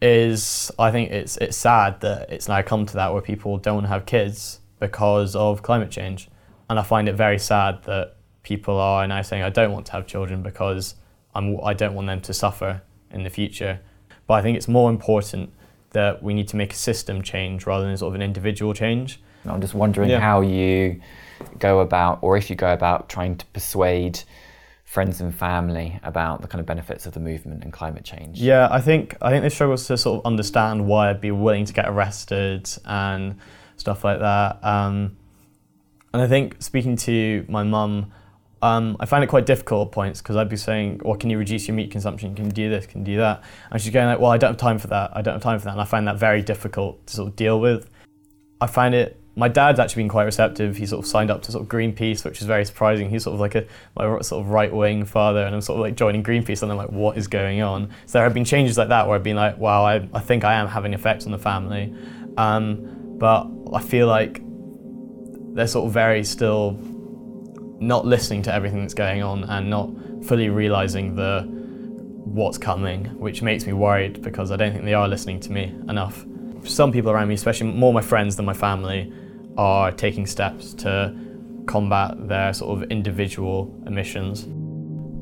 is 0.00 0.70
I 0.78 0.90
think 0.90 1.10
it's 1.10 1.36
it's 1.36 1.56
sad 1.56 2.00
that 2.00 2.30
it's 2.30 2.48
now 2.48 2.62
come 2.62 2.86
to 2.86 2.94
that 2.94 3.12
where 3.12 3.22
people 3.22 3.58
don't 3.58 3.84
have 3.84 4.06
kids 4.06 4.60
because 4.80 5.36
of 5.36 5.62
climate 5.62 5.90
change, 5.90 6.30
and 6.70 6.78
I 6.78 6.82
find 6.82 7.08
it 7.08 7.14
very 7.14 7.38
sad 7.38 7.82
that 7.84 8.16
people 8.42 8.78
are 8.78 9.06
now 9.06 9.22
saying 9.22 9.42
I 9.42 9.50
don't 9.50 9.72
want 9.72 9.86
to 9.86 9.92
have 9.92 10.06
children 10.06 10.42
because 10.42 10.94
I'm 11.34 11.58
I 11.62 11.74
don't 11.74 11.94
want 11.94 12.06
them 12.06 12.22
to 12.22 12.32
suffer 12.32 12.82
in 13.14 13.22
the 13.22 13.30
future. 13.30 13.80
But 14.26 14.34
I 14.34 14.42
think 14.42 14.56
it's 14.56 14.68
more 14.68 14.90
important 14.90 15.52
that 15.90 16.22
we 16.22 16.34
need 16.34 16.48
to 16.48 16.56
make 16.56 16.72
a 16.72 16.76
system 16.76 17.22
change 17.22 17.66
rather 17.66 17.84
than 17.84 17.96
sort 17.96 18.10
of 18.10 18.14
an 18.16 18.22
individual 18.22 18.74
change. 18.74 19.20
I'm 19.46 19.60
just 19.60 19.74
wondering 19.74 20.10
yeah. 20.10 20.20
how 20.20 20.40
you 20.40 21.00
go 21.58 21.80
about, 21.80 22.18
or 22.22 22.36
if 22.36 22.48
you 22.48 22.56
go 22.56 22.72
about 22.72 23.08
trying 23.08 23.36
to 23.36 23.46
persuade 23.46 24.20
friends 24.84 25.20
and 25.20 25.34
family 25.34 25.98
about 26.02 26.40
the 26.40 26.48
kind 26.48 26.60
of 26.60 26.66
benefits 26.66 27.04
of 27.04 27.12
the 27.12 27.20
movement 27.20 27.64
and 27.64 27.72
climate 27.72 28.04
change. 28.04 28.40
Yeah, 28.40 28.68
I 28.70 28.80
think 28.80 29.16
I 29.20 29.30
think 29.30 29.42
they 29.42 29.48
struggle 29.48 29.76
to 29.76 29.98
sort 29.98 30.20
of 30.20 30.26
understand 30.26 30.86
why 30.86 31.10
I'd 31.10 31.20
be 31.20 31.30
willing 31.30 31.64
to 31.64 31.72
get 31.72 31.88
arrested 31.88 32.70
and 32.84 33.36
stuff 33.76 34.04
like 34.04 34.20
that. 34.20 34.64
Um, 34.64 35.16
and 36.12 36.22
I 36.22 36.28
think 36.28 36.62
speaking 36.62 36.96
to 36.98 37.44
my 37.48 37.64
mum 37.64 38.12
um, 38.64 38.96
I 38.98 39.04
find 39.04 39.22
it 39.22 39.26
quite 39.26 39.44
difficult 39.44 39.88
at 39.88 39.92
points 39.92 40.22
because 40.22 40.36
I'd 40.36 40.48
be 40.48 40.56
saying, 40.56 41.02
"Well, 41.04 41.16
can 41.18 41.28
you 41.28 41.36
reduce 41.36 41.68
your 41.68 41.74
meat 41.74 41.90
consumption? 41.90 42.34
Can 42.34 42.46
you 42.46 42.50
do 42.50 42.70
this? 42.70 42.86
Can 42.86 43.00
you 43.00 43.04
do 43.04 43.16
that?" 43.18 43.44
And 43.70 43.78
she's 43.78 43.92
going 43.92 44.06
like, 44.06 44.18
"Well, 44.18 44.30
I 44.30 44.38
don't 44.38 44.52
have 44.52 44.56
time 44.56 44.78
for 44.78 44.86
that. 44.86 45.10
I 45.14 45.20
don't 45.20 45.34
have 45.34 45.42
time 45.42 45.58
for 45.58 45.66
that." 45.66 45.72
And 45.72 45.80
I 45.82 45.84
find 45.84 46.08
that 46.08 46.16
very 46.16 46.40
difficult 46.40 47.06
to 47.08 47.14
sort 47.14 47.28
of 47.28 47.36
deal 47.36 47.60
with. 47.60 47.90
I 48.62 48.66
find 48.66 48.94
it. 48.94 49.20
My 49.36 49.48
dad's 49.48 49.78
actually 49.78 50.04
been 50.04 50.08
quite 50.08 50.24
receptive. 50.24 50.78
He 50.78 50.86
sort 50.86 51.04
of 51.04 51.10
signed 51.10 51.30
up 51.30 51.42
to 51.42 51.52
sort 51.52 51.62
of 51.62 51.68
Greenpeace, 51.68 52.24
which 52.24 52.40
is 52.40 52.46
very 52.46 52.64
surprising. 52.64 53.10
He's 53.10 53.24
sort 53.24 53.34
of 53.34 53.40
like 53.40 53.54
a 53.54 53.66
my 53.98 54.18
sort 54.22 54.42
of 54.42 54.48
right 54.48 54.72
wing 54.72 55.04
father, 55.04 55.42
and 55.42 55.54
I'm 55.54 55.60
sort 55.60 55.76
of 55.76 55.82
like 55.82 55.94
joining 55.94 56.22
Greenpeace, 56.22 56.62
and 56.62 56.72
I'm 56.72 56.78
like, 56.78 56.90
"What 56.90 57.18
is 57.18 57.26
going 57.26 57.60
on?" 57.60 57.90
So 58.06 58.16
there 58.16 58.24
have 58.24 58.32
been 58.32 58.46
changes 58.46 58.78
like 58.78 58.88
that 58.88 59.06
where 59.06 59.16
I've 59.16 59.22
been 59.22 59.36
like, 59.36 59.58
"Wow, 59.58 59.84
I, 59.84 60.08
I 60.14 60.20
think 60.20 60.42
I 60.42 60.54
am 60.54 60.68
having 60.68 60.94
effects 60.94 61.26
on 61.26 61.32
the 61.32 61.38
family," 61.38 61.94
um, 62.38 63.18
but 63.18 63.46
I 63.74 63.82
feel 63.82 64.06
like 64.06 64.40
they're 65.52 65.66
sort 65.66 65.86
of 65.86 65.92
very 65.92 66.24
still 66.24 66.78
not 67.80 68.06
listening 68.06 68.42
to 68.42 68.54
everything 68.54 68.80
that's 68.80 68.94
going 68.94 69.22
on 69.22 69.44
and 69.44 69.68
not 69.68 69.90
fully 70.24 70.48
realizing 70.48 71.16
the 71.16 71.42
what's 72.24 72.58
coming, 72.58 73.04
which 73.18 73.42
makes 73.42 73.66
me 73.66 73.72
worried 73.72 74.22
because 74.22 74.50
I 74.50 74.56
don't 74.56 74.72
think 74.72 74.84
they 74.84 74.94
are 74.94 75.08
listening 75.08 75.40
to 75.40 75.52
me 75.52 75.64
enough. 75.88 76.24
Some 76.64 76.92
people 76.92 77.10
around 77.10 77.28
me, 77.28 77.34
especially 77.34 77.72
more 77.72 77.92
my 77.92 78.00
friends 78.00 78.36
than 78.36 78.46
my 78.46 78.54
family, 78.54 79.12
are 79.56 79.92
taking 79.92 80.26
steps 80.26 80.74
to 80.74 81.14
combat 81.66 82.28
their 82.28 82.52
sort 82.52 82.82
of 82.82 82.90
individual 82.90 83.74
emissions. 83.86 84.46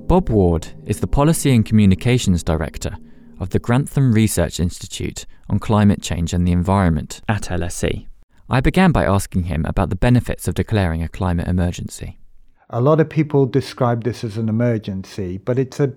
Bob 0.06 0.28
Ward 0.28 0.68
is 0.87 1.00
the 1.00 1.06
Policy 1.06 1.54
and 1.54 1.64
Communications 1.64 2.42
Director 2.42 2.97
of 3.40 3.50
the 3.50 3.59
Grantham 3.59 4.12
Research 4.12 4.61
Institute 4.61 5.26
on 5.49 5.59
Climate 5.59 6.02
Change 6.02 6.32
and 6.32 6.47
the 6.47 6.52
Environment 6.52 7.21
at 7.28 7.44
LSE. 7.44 8.06
I 8.49 8.61
began 8.61 8.92
by 8.92 9.04
asking 9.04 9.44
him 9.44 9.64
about 9.64 9.88
the 9.88 9.97
benefits 9.97 10.47
of 10.47 10.54
declaring 10.54 11.02
a 11.02 11.09
climate 11.09 11.49
emergency. 11.49 12.18
A 12.73 12.81
lot 12.81 13.00
of 13.00 13.09
people 13.09 13.45
describe 13.45 14.05
this 14.05 14.25
as 14.25 14.38
an 14.38 14.49
emergency, 14.49 15.38
but 15.38 15.59
it's 15.59 15.79
a 15.79 15.93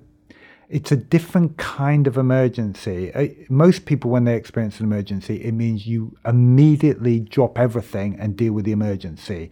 it's 0.68 0.92
a 0.92 0.98
different 0.98 1.58
kind 1.58 2.08
of 2.08 2.18
emergency. 2.18 3.14
Uh, 3.14 3.28
most 3.50 3.86
people, 3.86 4.10
when 4.10 4.24
they 4.26 4.36
experience 4.36 4.80
an 4.80 4.86
emergency, 4.86 5.44
it 5.44 5.54
means 5.54 5.86
you 5.86 6.18
immediately 6.26 7.20
drop 7.20 7.60
everything 7.60 8.18
and 8.20 8.36
deal 8.36 8.54
with 8.54 8.66
the 8.66 8.72
emergency. 8.72 9.52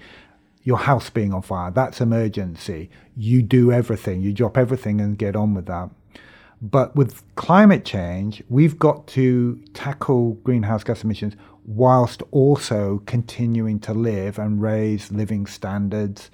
Your 0.63 0.77
house 0.77 1.10
being 1.10 1.34
on 1.34 1.42
fire, 1.42 1.72
that's 1.72 2.01
emergency. 2.01 2.89
You 3.15 3.42
do 3.42 3.72
everything, 3.72 4.22
you 4.22 4.34
drop 4.34 4.58
everything 4.58 5.00
and 5.01 5.18
get 5.18 5.36
on 5.36 5.53
with 5.53 5.68
that. 5.68 5.92
But 6.62 6.96
with 6.96 7.22
climate 7.36 7.86
change, 7.86 8.42
we've 8.50 8.80
got 8.80 9.06
to 9.08 9.62
tackle 9.74 10.36
greenhouse 10.44 10.84
gas 10.84 11.03
emissions 11.03 11.36
whilst 11.65 12.24
also 12.32 13.01
continuing 13.06 13.80
to 13.82 13.94
live 13.94 14.39
and 14.39 14.62
raise 14.62 15.12
living 15.12 15.46
standards 15.46 16.32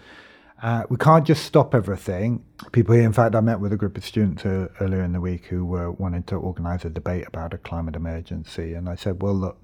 uh, 0.61 0.83
we 0.89 0.97
can't 0.97 1.25
just 1.25 1.45
stop 1.45 1.73
everything. 1.73 2.43
People 2.71 2.95
here, 2.95 3.05
in 3.05 3.13
fact, 3.13 3.35
I 3.35 3.41
met 3.41 3.59
with 3.59 3.71
a 3.71 3.77
group 3.77 3.97
of 3.97 4.05
students 4.05 4.45
uh, 4.45 4.67
earlier 4.81 5.03
in 5.03 5.13
the 5.13 5.21
week 5.21 5.45
who 5.45 5.65
were 5.65 5.91
wanting 5.91 6.23
to 6.23 6.35
organise 6.35 6.83
a 6.83 6.89
debate 6.89 7.25
about 7.27 7.53
a 7.53 7.57
climate 7.57 7.95
emergency. 7.95 8.73
And 8.73 8.89
I 8.89 8.95
said, 8.95 9.21
well, 9.21 9.33
look, 9.33 9.57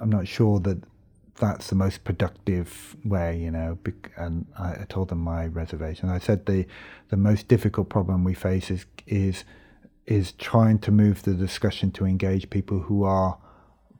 I'm 0.00 0.10
not 0.10 0.28
sure 0.28 0.60
that 0.60 0.82
that's 1.36 1.68
the 1.68 1.74
most 1.74 2.04
productive 2.04 2.96
way, 3.04 3.38
you 3.38 3.50
know. 3.50 3.78
And 4.16 4.46
I 4.58 4.84
told 4.88 5.08
them 5.08 5.18
my 5.18 5.46
reservation. 5.46 6.08
I 6.08 6.18
said 6.18 6.46
the 6.46 6.66
the 7.08 7.16
most 7.16 7.48
difficult 7.48 7.88
problem 7.88 8.24
we 8.24 8.34
face 8.34 8.70
is 8.70 8.86
is 9.06 9.44
is 10.06 10.32
trying 10.32 10.78
to 10.80 10.90
move 10.90 11.22
the 11.22 11.34
discussion 11.34 11.90
to 11.92 12.04
engage 12.04 12.50
people 12.50 12.80
who 12.80 13.04
are 13.04 13.38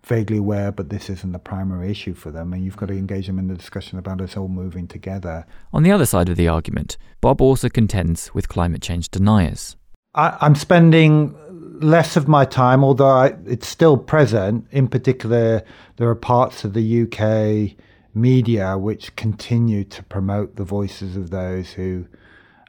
vaguely 0.04 0.38
aware, 0.38 0.70
but 0.70 0.90
this 0.90 1.08
isn't 1.08 1.32
the 1.32 1.38
primary 1.38 1.90
issue 1.90 2.14
for 2.14 2.30
them, 2.30 2.52
and 2.52 2.64
you've 2.64 2.76
got 2.76 2.86
to 2.86 2.94
engage 2.94 3.26
them 3.26 3.38
in 3.38 3.48
the 3.48 3.54
discussion 3.54 3.98
about 3.98 4.20
us 4.20 4.36
all 4.36 4.48
moving 4.48 4.86
together. 4.86 5.46
On 5.72 5.82
the 5.82 5.92
other 5.92 6.06
side 6.06 6.28
of 6.28 6.36
the 6.36 6.48
argument, 6.48 6.96
Bob 7.20 7.40
also 7.40 7.68
contends 7.68 8.34
with 8.34 8.48
climate 8.48 8.82
change 8.82 9.10
deniers. 9.10 9.76
I, 10.14 10.36
am 10.40 10.54
spending 10.54 11.34
less 11.80 12.16
of 12.16 12.28
my 12.28 12.44
time, 12.44 12.84
although 12.84 13.08
I, 13.08 13.34
it's 13.46 13.66
still 13.66 13.96
present. 13.96 14.66
In 14.70 14.88
particular, 14.88 15.62
there 15.96 16.08
are 16.08 16.14
parts 16.14 16.64
of 16.64 16.74
the 16.74 17.02
UK 17.02 17.76
media 18.14 18.78
which 18.78 19.16
continue 19.16 19.84
to 19.84 20.02
promote 20.04 20.56
the 20.56 20.64
voices 20.64 21.16
of 21.16 21.30
those 21.30 21.72
who 21.72 22.06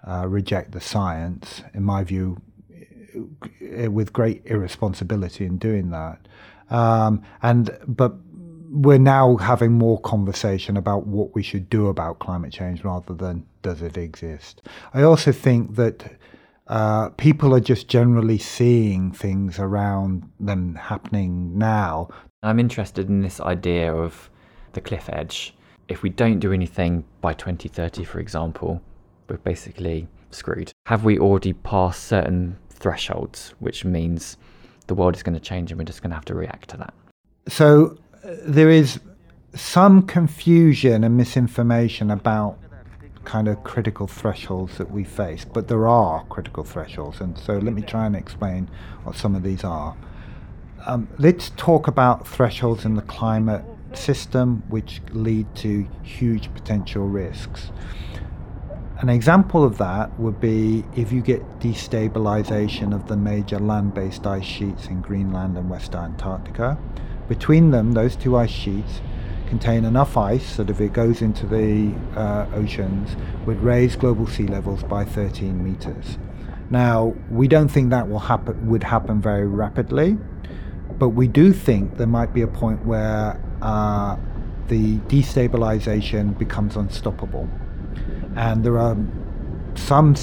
uh, 0.08 0.27
reject 0.27 0.72
the 0.72 0.82
science, 0.82 1.62
in 1.74 1.84
my 1.84 2.04
view, 2.04 2.42
with 3.62 4.12
great 4.12 4.42
irresponsibility 4.46 5.46
in 5.46 5.58
doing 5.58 5.92
that. 5.92 6.27
Um, 6.69 7.24
and 7.41 7.77
but 7.88 8.15
we're 8.69 8.98
now 8.98 9.38
having 9.38 9.72
more 9.72 10.00
conversation 10.01 10.75
about 10.75 11.07
what 11.07 11.34
we 11.34 11.41
should 11.41 11.69
do 11.69 11.88
about 11.88 12.19
climate 12.19 12.51
change 12.51 12.84
rather 12.84 13.13
than 13.13 13.45
does 13.62 13.81
it 13.81 13.98
exist. 13.98 14.62
I 14.93 15.03
also 15.03 15.31
think 15.31 15.75
that 15.75 16.12
uh, 16.67 17.10
people 17.10 17.53
are 17.55 17.60
just 17.60 17.88
generally 17.88 18.38
seeing 18.38 19.12
things 19.12 19.60
around 19.60 20.29
them 20.39 20.75
happening 20.75 21.57
now. 21.57 22.10
I'm 22.43 22.60
interested 22.60 23.07
in 23.07 23.22
this 23.22 23.39
idea 23.39 23.93
of 23.93 24.29
the 24.74 24.81
cliff 24.81 25.10
edge. 25.12 25.55
If 25.88 26.01
we 26.01 26.10
don't 26.10 26.39
do 26.39 26.51
anything 26.51 27.05
by 27.22 27.34
2030, 27.34 28.03
for 28.03 28.19
example, 28.19 28.81
we're 29.29 29.38
basically 29.38 30.07
screwed. 30.31 30.72
Have 30.88 31.05
we 31.05 31.17
already 31.19 31.53
passed 31.53 32.03
certain 32.03 32.57
thresholds, 32.69 33.53
which 33.60 33.86
means 33.86 34.38
the 34.88 34.96
world 34.96 35.15
is 35.15 35.24
going 35.24 35.34
to 35.34 35.39
change 35.39 35.72
and 35.72 35.80
we're 35.80 35.86
just 35.86 36.01
going 36.01 36.12
to 36.12 36.15
have 36.15 36.25
to 36.25 36.36
react 36.36 36.70
to 36.70 36.77
that. 36.77 36.94
So 37.48 37.98
uh, 38.24 38.36
there 38.42 38.70
is 38.70 39.00
some 39.54 40.01
confusion 40.04 41.04
and 41.04 41.15
misinformation 41.15 42.12
about 42.12 42.58
kind 43.24 43.48
of 43.48 43.63
critical 43.63 44.08
thresholds 44.08 44.77
that 44.77 44.92
we 44.92 45.04
face, 45.04 45.46
but 45.46 45.68
there 45.68 45.88
are 45.88 46.24
critical 46.25 46.63
thresholds. 46.63 47.20
And 47.20 47.38
so 47.38 47.58
let 47.58 47.74
me 47.74 47.82
try 47.82 48.06
and 48.06 48.15
explain 48.15 48.70
what 49.04 49.15
some 49.15 49.36
of 49.36 49.44
these 49.44 49.63
are. 49.63 49.96
Um, 50.86 51.08
let's 51.18 51.50
talk 51.51 51.88
about 51.88 52.27
thresholds 52.27 52.86
in 52.86 52.94
the 52.96 53.01
climate 53.01 53.63
system 53.94 54.63
which 54.70 55.01
lead 55.12 55.48
to 55.56 55.88
huge 56.04 56.54
potential 56.54 57.08
risks. 57.08 57.72
An 58.97 59.09
example 59.09 59.65
of 59.65 59.77
that 59.79 60.17
would 60.17 60.39
be 60.39 60.85
if 60.95 61.11
you 61.11 61.21
get 61.21 61.59
destabilization 61.59 62.95
of 62.95 63.09
the 63.09 63.17
major 63.17 63.59
land 63.59 63.93
based 63.93 64.25
ice 64.25 64.45
sheets 64.45 64.87
in 64.87 65.01
Greenland 65.01 65.57
and 65.57 65.69
West 65.69 65.93
Antarctica. 65.93 66.77
Between 67.27 67.71
them, 67.71 67.91
those 67.91 68.15
two 68.15 68.37
ice 68.37 68.49
sheets 68.49 69.01
contain 69.47 69.83
enough 69.83 70.15
ice 70.15 70.55
that 70.55 70.69
if 70.69 70.79
it 70.79 70.93
goes 70.93 71.21
into 71.21 71.45
the 71.45 71.93
uh, 72.17 72.47
oceans, 72.53 73.17
would 73.45 73.61
raise 73.61 73.97
global 73.97 74.27
sea 74.27 74.47
levels 74.47 74.81
by 74.83 75.03
13 75.03 75.61
meters. 75.61 76.17
Now, 76.69 77.13
we 77.29 77.49
don't 77.49 77.67
think 77.67 77.89
that 77.89 78.09
will 78.09 78.19
happen 78.19 78.67
would 78.69 78.83
happen 78.83 79.21
very 79.21 79.45
rapidly, 79.45 80.17
but 80.97 81.09
we 81.09 81.27
do 81.27 81.51
think 81.51 81.97
there 81.97 82.07
might 82.07 82.33
be 82.33 82.43
a 82.43 82.47
point 82.47 82.85
where 82.85 83.41
uh, 83.61 84.15
the 84.69 84.99
destabilization 84.99 86.37
becomes 86.37 86.77
unstoppable. 86.77 87.49
And 88.36 88.63
there 88.63 88.77
are 88.77 88.98
some 89.75 90.15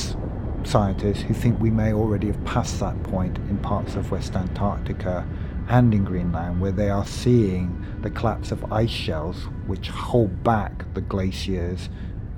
scientists 0.64 1.22
who 1.22 1.34
think 1.34 1.60
we 1.60 1.70
may 1.70 1.92
already 1.92 2.28
have 2.28 2.44
passed 2.44 2.80
that 2.80 3.02
point 3.04 3.38
in 3.38 3.58
parts 3.58 3.94
of 3.94 4.10
West 4.10 4.36
Antarctica 4.36 5.26
and 5.68 5.94
in 5.94 6.04
Greenland, 6.04 6.60
where 6.60 6.72
they 6.72 6.90
are 6.90 7.06
seeing 7.06 7.84
the 8.02 8.10
collapse 8.10 8.52
of 8.52 8.72
ice 8.72 8.90
shelves 8.90 9.44
which 9.66 9.88
hold 9.88 10.42
back 10.42 10.92
the 10.94 11.00
glaciers 11.00 11.88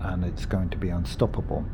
and 0.01 0.25
it's 0.25 0.47
going 0.47 0.69
to 0.71 0.77
be 0.77 0.91
unstoppable. 0.91 1.65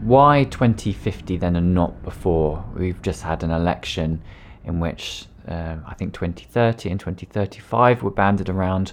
Why 0.00 0.44
2050 0.44 1.36
then 1.38 1.56
and 1.56 1.74
not 1.74 2.02
before? 2.02 2.64
We've 2.74 3.00
just 3.02 3.22
had 3.22 3.42
an 3.42 3.50
election 3.50 4.22
in 4.64 4.80
which 4.80 5.26
uh, 5.48 5.76
I 5.86 5.94
think 5.94 6.12
2030 6.12 6.90
and 6.90 7.00
2035 7.00 8.02
were 8.02 8.10
banded 8.10 8.48
around. 8.48 8.92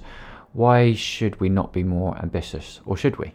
Why 0.54 0.94
should 0.94 1.40
we 1.42 1.50
not 1.50 1.74
be 1.74 1.84
more 1.84 2.18
ambitious, 2.20 2.80
or 2.86 2.96
should 2.96 3.18
we? 3.18 3.34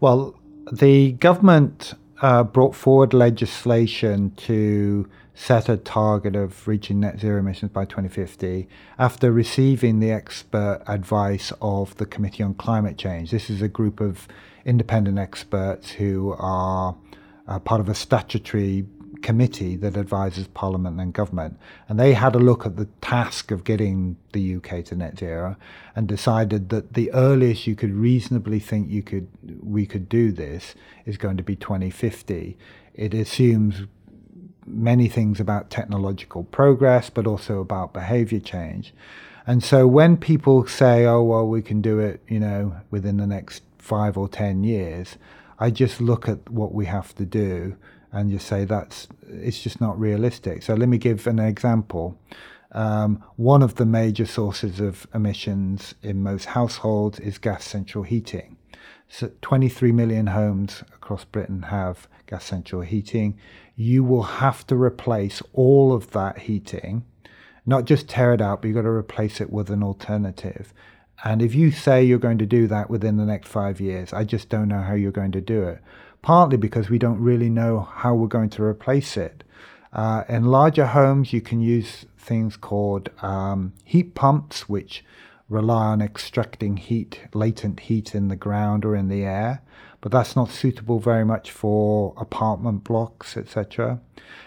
Well, 0.00 0.34
the 0.72 1.12
government 1.12 1.92
uh, 2.22 2.44
brought 2.44 2.74
forward 2.74 3.12
legislation 3.12 4.30
to 4.36 5.06
set 5.34 5.68
a 5.68 5.76
target 5.76 6.36
of 6.36 6.66
reaching 6.66 7.00
net 7.00 7.20
zero 7.20 7.38
emissions 7.38 7.70
by 7.72 7.84
2050 7.84 8.66
after 8.98 9.30
receiving 9.30 10.00
the 10.00 10.10
expert 10.10 10.82
advice 10.86 11.52
of 11.60 11.94
the 11.98 12.06
Committee 12.06 12.42
on 12.42 12.54
Climate 12.54 12.96
Change. 12.96 13.30
This 13.30 13.50
is 13.50 13.60
a 13.60 13.68
group 13.68 14.00
of 14.00 14.26
independent 14.64 15.18
experts 15.18 15.90
who 15.90 16.34
are 16.38 16.96
uh, 17.46 17.58
part 17.58 17.82
of 17.82 17.90
a 17.90 17.94
statutory 17.94 18.86
committee 19.22 19.76
that 19.76 19.96
advises 19.96 20.46
Parliament 20.48 21.00
and 21.00 21.12
government. 21.12 21.58
And 21.88 21.98
they 21.98 22.14
had 22.14 22.34
a 22.34 22.38
look 22.38 22.64
at 22.64 22.76
the 22.76 22.86
task 23.00 23.50
of 23.50 23.64
getting 23.64 24.16
the 24.32 24.56
UK 24.56 24.84
to 24.86 24.96
net 24.96 25.18
zero 25.18 25.56
and 25.94 26.06
decided 26.06 26.68
that 26.70 26.94
the 26.94 27.12
earliest 27.12 27.66
you 27.66 27.74
could 27.74 27.94
reasonably 27.94 28.60
think 28.60 28.90
you 28.90 29.02
could 29.02 29.28
we 29.62 29.86
could 29.86 30.08
do 30.08 30.32
this 30.32 30.74
is 31.06 31.16
going 31.16 31.36
to 31.36 31.42
be 31.42 31.56
2050. 31.56 32.56
It 32.94 33.14
assumes 33.14 33.86
many 34.66 35.08
things 35.08 35.40
about 35.40 35.70
technological 35.70 36.44
progress, 36.44 37.10
but 37.10 37.26
also 37.26 37.60
about 37.60 37.92
behavior 37.92 38.40
change. 38.40 38.94
And 39.46 39.64
so 39.64 39.86
when 39.86 40.16
people 40.16 40.66
say, 40.66 41.06
oh, 41.06 41.22
well, 41.22 41.46
we 41.46 41.62
can 41.62 41.80
do 41.80 41.98
it, 41.98 42.20
you 42.28 42.38
know, 42.38 42.76
within 42.90 43.16
the 43.16 43.26
next 43.26 43.62
five 43.78 44.16
or 44.16 44.28
10 44.28 44.64
years, 44.64 45.16
I 45.58 45.70
just 45.70 46.00
look 46.00 46.28
at 46.28 46.48
what 46.48 46.72
we 46.72 46.86
have 46.86 47.14
to 47.16 47.24
do 47.24 47.76
and 48.12 48.30
just 48.30 48.46
say 48.46 48.64
that's 48.64 49.08
it's 49.28 49.62
just 49.62 49.80
not 49.80 49.98
realistic. 49.98 50.62
So 50.62 50.74
let 50.74 50.88
me 50.88 50.98
give 50.98 51.26
an 51.26 51.38
example. 51.38 52.18
Um, 52.72 53.24
one 53.36 53.62
of 53.62 53.76
the 53.76 53.86
major 53.86 54.26
sources 54.26 54.80
of 54.80 55.06
emissions 55.12 55.94
in 56.02 56.22
most 56.22 56.46
households 56.46 57.18
is 57.18 57.38
gas 57.38 57.64
central 57.64 58.04
heating. 58.04 58.56
So 59.08 59.32
23 59.42 59.90
million 59.90 60.28
homes 60.28 60.82
across 60.94 61.24
Britain 61.24 61.62
have 61.62 62.08
gas 62.26 62.44
central 62.44 62.82
heating. 62.82 63.38
You 63.74 64.04
will 64.04 64.22
have 64.22 64.64
to 64.68 64.76
replace 64.76 65.42
all 65.52 65.92
of 65.92 66.12
that 66.12 66.38
heating, 66.38 67.04
not 67.66 67.86
just 67.86 68.08
tear 68.08 68.34
it 68.34 68.40
out, 68.40 68.62
but 68.62 68.68
you've 68.68 68.76
got 68.76 68.82
to 68.82 68.88
replace 68.88 69.40
it 69.40 69.50
with 69.50 69.68
an 69.70 69.82
alternative. 69.82 70.72
And 71.24 71.42
if 71.42 71.54
you 71.54 71.72
say 71.72 72.04
you're 72.04 72.18
going 72.18 72.38
to 72.38 72.46
do 72.46 72.66
that 72.68 72.88
within 72.88 73.16
the 73.16 73.26
next 73.26 73.48
five 73.48 73.80
years, 73.80 74.12
I 74.12 74.24
just 74.24 74.48
don't 74.48 74.68
know 74.68 74.80
how 74.80 74.94
you're 74.94 75.10
going 75.10 75.32
to 75.32 75.40
do 75.40 75.64
it 75.64 75.80
partly 76.22 76.56
because 76.56 76.90
we 76.90 76.98
don't 76.98 77.20
really 77.20 77.50
know 77.50 77.80
how 77.80 78.14
we're 78.14 78.28
going 78.28 78.50
to 78.50 78.62
replace 78.62 79.16
it. 79.16 79.44
Uh, 79.92 80.24
in 80.28 80.44
larger 80.44 80.86
homes, 80.86 81.32
you 81.32 81.40
can 81.40 81.60
use 81.60 82.06
things 82.16 82.56
called 82.56 83.10
um, 83.22 83.72
heat 83.84 84.14
pumps, 84.14 84.68
which 84.68 85.04
rely 85.48 85.86
on 85.86 86.00
extracting 86.00 86.76
heat, 86.76 87.22
latent 87.34 87.80
heat 87.80 88.14
in 88.14 88.28
the 88.28 88.36
ground 88.36 88.84
or 88.84 88.94
in 88.94 89.08
the 89.08 89.24
air, 89.24 89.62
but 90.00 90.12
that's 90.12 90.36
not 90.36 90.48
suitable 90.48 91.00
very 91.00 91.24
much 91.24 91.50
for 91.50 92.14
apartment 92.16 92.84
blocks, 92.84 93.36
etc. 93.36 94.00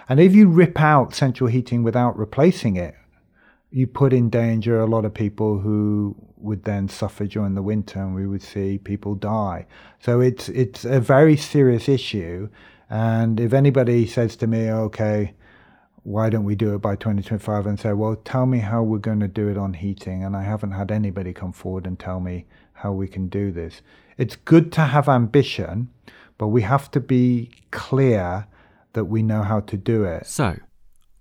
And 0.08 0.20
if 0.20 0.34
you 0.34 0.48
rip 0.48 0.80
out 0.80 1.14
central 1.14 1.50
heating 1.50 1.84
without 1.84 2.18
replacing 2.18 2.78
it, 2.78 2.96
you 3.70 3.86
put 3.86 4.14
in 4.14 4.30
danger 4.30 4.80
a 4.80 4.86
lot 4.86 5.04
of 5.04 5.14
people 5.14 5.60
who 5.60 6.16
would 6.44 6.64
then 6.64 6.88
suffer 6.90 7.26
during 7.26 7.56
the 7.56 7.64
winter 7.64 8.00
and 8.00 8.14
we 8.14 8.28
would 8.28 8.42
see 8.42 8.78
people 8.78 9.16
die. 9.16 9.66
So 10.00 10.20
it's 10.20 10.50
it's 10.50 10.86
a 10.86 11.00
very 11.00 11.38
serious 11.38 11.88
issue. 11.88 12.50
And 12.90 13.40
if 13.40 13.54
anybody 13.54 14.06
says 14.06 14.36
to 14.38 14.48
me, 14.48 14.70
okay, 14.70 15.34
why 16.04 16.30
don't 16.30 16.44
we 16.44 16.56
do 16.56 16.76
it 16.76 16.80
by 16.80 16.96
2025 16.96 17.66
and 17.66 17.80
say, 17.80 17.94
well, 17.94 18.16
tell 18.16 18.46
me 18.46 18.60
how 18.60 18.84
we're 18.84 18.98
going 18.98 19.22
to 19.22 19.28
do 19.28 19.48
it 19.48 19.58
on 19.58 19.74
heating. 19.74 20.24
And 20.24 20.36
I 20.36 20.44
haven't 20.44 20.72
had 20.72 20.92
anybody 20.92 21.34
come 21.34 21.54
forward 21.54 21.88
and 21.88 21.98
tell 21.98 22.20
me 22.20 22.46
how 22.74 22.92
we 22.92 23.08
can 23.08 23.30
do 23.30 23.52
this. 23.52 23.82
It's 24.18 24.36
good 24.36 24.72
to 24.74 24.82
have 24.82 25.08
ambition, 25.08 25.90
but 26.38 26.50
we 26.50 26.62
have 26.64 26.92
to 26.92 27.00
be 27.00 27.52
clear 27.72 28.48
that 28.92 29.06
we 29.06 29.24
know 29.24 29.44
how 29.44 29.62
to 29.62 29.78
do 29.78 30.04
it. 30.04 30.28
So, 30.28 30.58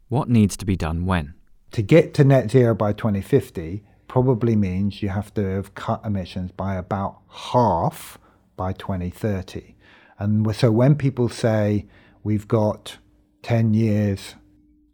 what 0.09 0.29
needs 0.29 0.57
to 0.59 0.67
be 0.67 0.77
done 0.77 1.07
when? 1.07 1.35
To 1.71 1.83
get 1.83 2.13
to 2.15 2.25
net 2.25 2.51
zero 2.51 2.75
by 2.75 2.93
2050, 2.93 3.83
probably 4.12 4.55
means 4.55 5.03
you 5.03 5.09
have 5.09 5.33
to 5.33 5.42
have 5.42 5.75
cut 5.75 5.98
emissions 6.05 6.53
by 6.53 6.75
about 6.75 7.16
half 7.31 8.18
by 8.57 8.70
2030. 8.75 9.75
And 10.18 10.55
so 10.55 10.70
when 10.70 10.96
people 10.96 11.31
say 11.31 11.87
we've 12.22 12.46
got 12.46 12.98
10 13.40 13.72
years 13.72 14.35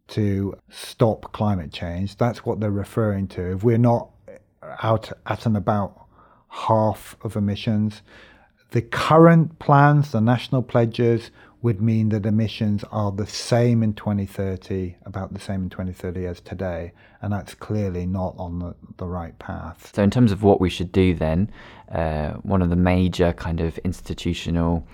to 0.06 0.54
stop 0.70 1.32
climate 1.32 1.72
change, 1.72 2.16
that's 2.16 2.46
what 2.46 2.60
they're 2.60 2.70
referring 2.70 3.26
to. 3.26 3.54
If 3.54 3.64
we're 3.64 3.76
not 3.76 4.08
uh, 4.28 4.76
out 4.84 5.10
at 5.26 5.46
and 5.46 5.56
about 5.56 6.00
half 6.68 7.16
of 7.22 7.34
emissions, 7.34 8.02
the 8.70 8.82
current 8.82 9.58
plans, 9.58 10.12
the 10.12 10.20
national 10.20 10.62
pledges, 10.62 11.32
would 11.60 11.80
mean 11.80 12.10
that 12.10 12.24
emissions 12.24 12.84
are 12.92 13.10
the 13.10 13.26
same 13.26 13.82
in 13.82 13.92
2030, 13.92 14.96
about 15.04 15.34
the 15.34 15.40
same 15.40 15.64
in 15.64 15.70
2030 15.70 16.26
as 16.26 16.40
today, 16.40 16.92
and 17.20 17.32
that's 17.32 17.54
clearly 17.54 18.06
not 18.06 18.34
on 18.38 18.58
the, 18.60 18.74
the 18.96 19.06
right 19.06 19.36
path. 19.38 19.90
So, 19.94 20.02
in 20.02 20.10
terms 20.10 20.30
of 20.30 20.42
what 20.42 20.60
we 20.60 20.70
should 20.70 20.92
do, 20.92 21.14
then, 21.14 21.50
uh, 21.90 22.32
one 22.42 22.62
of 22.62 22.70
the 22.70 22.76
major 22.76 23.32
kind 23.32 23.60
of 23.60 23.76
institutional 23.78 24.86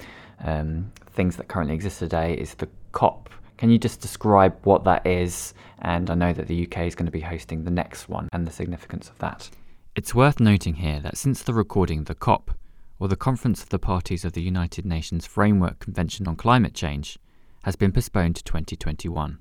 um, 0.42 0.90
things 1.10 1.36
that 1.36 1.48
currently 1.48 1.74
exist 1.74 1.98
today 1.98 2.34
is 2.34 2.54
the 2.54 2.68
COP. 2.92 3.28
Can 3.58 3.70
you 3.70 3.78
just 3.78 4.00
describe 4.00 4.56
what 4.64 4.84
that 4.84 5.06
is? 5.06 5.54
And 5.80 6.10
I 6.10 6.14
know 6.14 6.32
that 6.32 6.48
the 6.48 6.66
UK 6.66 6.86
is 6.86 6.94
going 6.94 7.06
to 7.06 7.12
be 7.12 7.20
hosting 7.20 7.64
the 7.64 7.70
next 7.70 8.08
one 8.08 8.28
and 8.32 8.46
the 8.46 8.50
significance 8.50 9.08
of 9.08 9.18
that. 9.18 9.50
It's 9.94 10.14
worth 10.14 10.40
noting 10.40 10.74
here 10.74 10.98
that 11.00 11.16
since 11.16 11.42
the 11.42 11.54
recording, 11.54 12.04
the 12.04 12.14
COP 12.14 12.50
or 12.98 13.08
the 13.08 13.16
Conference 13.16 13.62
of 13.62 13.68
the 13.68 13.78
Parties 13.78 14.24
of 14.24 14.32
the 14.32 14.42
United 14.42 14.86
Nations 14.86 15.26
Framework 15.26 15.78
Convention 15.78 16.26
on 16.28 16.36
Climate 16.36 16.74
Change, 16.74 17.18
has 17.64 17.76
been 17.76 17.92
postponed 17.92 18.36
to 18.36 18.44
2021. 18.44 19.38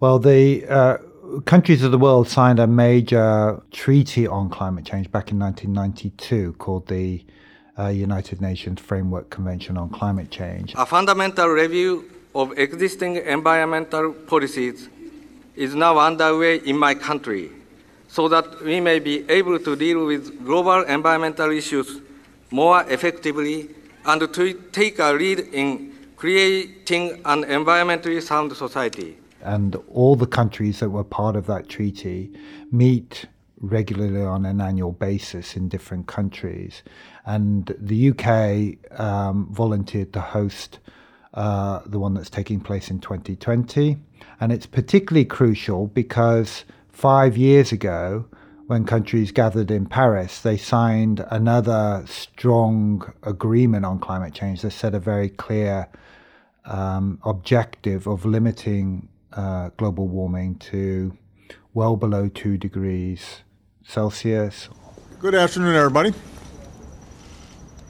Well, 0.00 0.18
the 0.18 0.66
uh, 0.66 0.98
countries 1.46 1.82
of 1.82 1.90
the 1.90 1.98
world 1.98 2.28
signed 2.28 2.58
a 2.58 2.66
major 2.66 3.62
treaty 3.70 4.26
on 4.26 4.50
climate 4.50 4.84
change 4.84 5.10
back 5.10 5.30
in 5.30 5.38
1992 5.38 6.54
called 6.54 6.88
the 6.88 7.24
uh, 7.78 7.88
United 7.88 8.40
Nations 8.40 8.80
Framework 8.80 9.30
Convention 9.30 9.76
on 9.76 9.88
Climate 9.88 10.30
Change. 10.30 10.74
A 10.76 10.86
fundamental 10.86 11.48
review 11.48 12.10
of 12.34 12.56
existing 12.58 13.16
environmental 13.16 14.12
policies 14.12 14.88
is 15.56 15.74
now 15.74 15.98
underway 15.98 16.56
in 16.56 16.76
my 16.76 16.94
country 16.94 17.50
so 18.08 18.28
that 18.28 18.62
we 18.62 18.80
may 18.80 18.98
be 18.98 19.28
able 19.30 19.58
to 19.58 19.76
deal 19.76 20.06
with 20.06 20.44
global 20.44 20.82
environmental 20.84 21.50
issues 21.50 22.00
more 22.50 22.84
effectively 22.88 23.70
and 24.06 24.32
to 24.32 24.54
take 24.72 24.98
a 24.98 25.12
lead 25.12 25.40
in 25.52 25.92
creating 26.16 27.20
an 27.24 27.44
environmentally 27.44 28.22
sound 28.22 28.52
society. 28.56 29.16
And 29.42 29.76
all 29.88 30.16
the 30.16 30.26
countries 30.26 30.80
that 30.80 30.90
were 30.90 31.04
part 31.04 31.36
of 31.36 31.46
that 31.46 31.68
treaty 31.68 32.32
meet 32.72 33.26
regularly 33.60 34.22
on 34.22 34.44
an 34.44 34.60
annual 34.60 34.92
basis 34.92 35.56
in 35.56 35.68
different 35.68 36.06
countries. 36.06 36.82
And 37.26 37.74
the 37.78 38.10
UK 38.10 38.98
um, 38.98 39.48
volunteered 39.52 40.12
to 40.12 40.20
host 40.20 40.78
uh, 41.34 41.80
the 41.86 41.98
one 41.98 42.14
that's 42.14 42.30
taking 42.30 42.60
place 42.60 42.90
in 42.90 43.00
2020. 43.00 43.96
And 44.40 44.52
it's 44.52 44.66
particularly 44.66 45.24
crucial 45.24 45.88
because 45.88 46.64
five 46.90 47.36
years 47.36 47.72
ago, 47.72 48.26
when 48.66 48.84
countries 48.84 49.30
gathered 49.30 49.70
in 49.70 49.86
Paris, 49.86 50.40
they 50.40 50.56
signed 50.56 51.24
another 51.30 52.04
strong 52.06 53.12
agreement 53.22 53.84
on 53.84 53.98
climate 53.98 54.32
change 54.32 54.62
that 54.62 54.70
set 54.70 54.94
a 54.94 54.98
very 54.98 55.28
clear 55.28 55.88
um, 56.64 57.18
objective 57.24 58.06
of 58.06 58.24
limiting 58.24 59.08
uh, 59.34 59.68
global 59.76 60.08
warming 60.08 60.56
to 60.56 61.16
well 61.74 61.96
below 61.96 62.28
two 62.28 62.56
degrees 62.56 63.42
Celsius. 63.84 64.68
Good 65.20 65.34
afternoon, 65.34 65.74
everybody. 65.74 66.14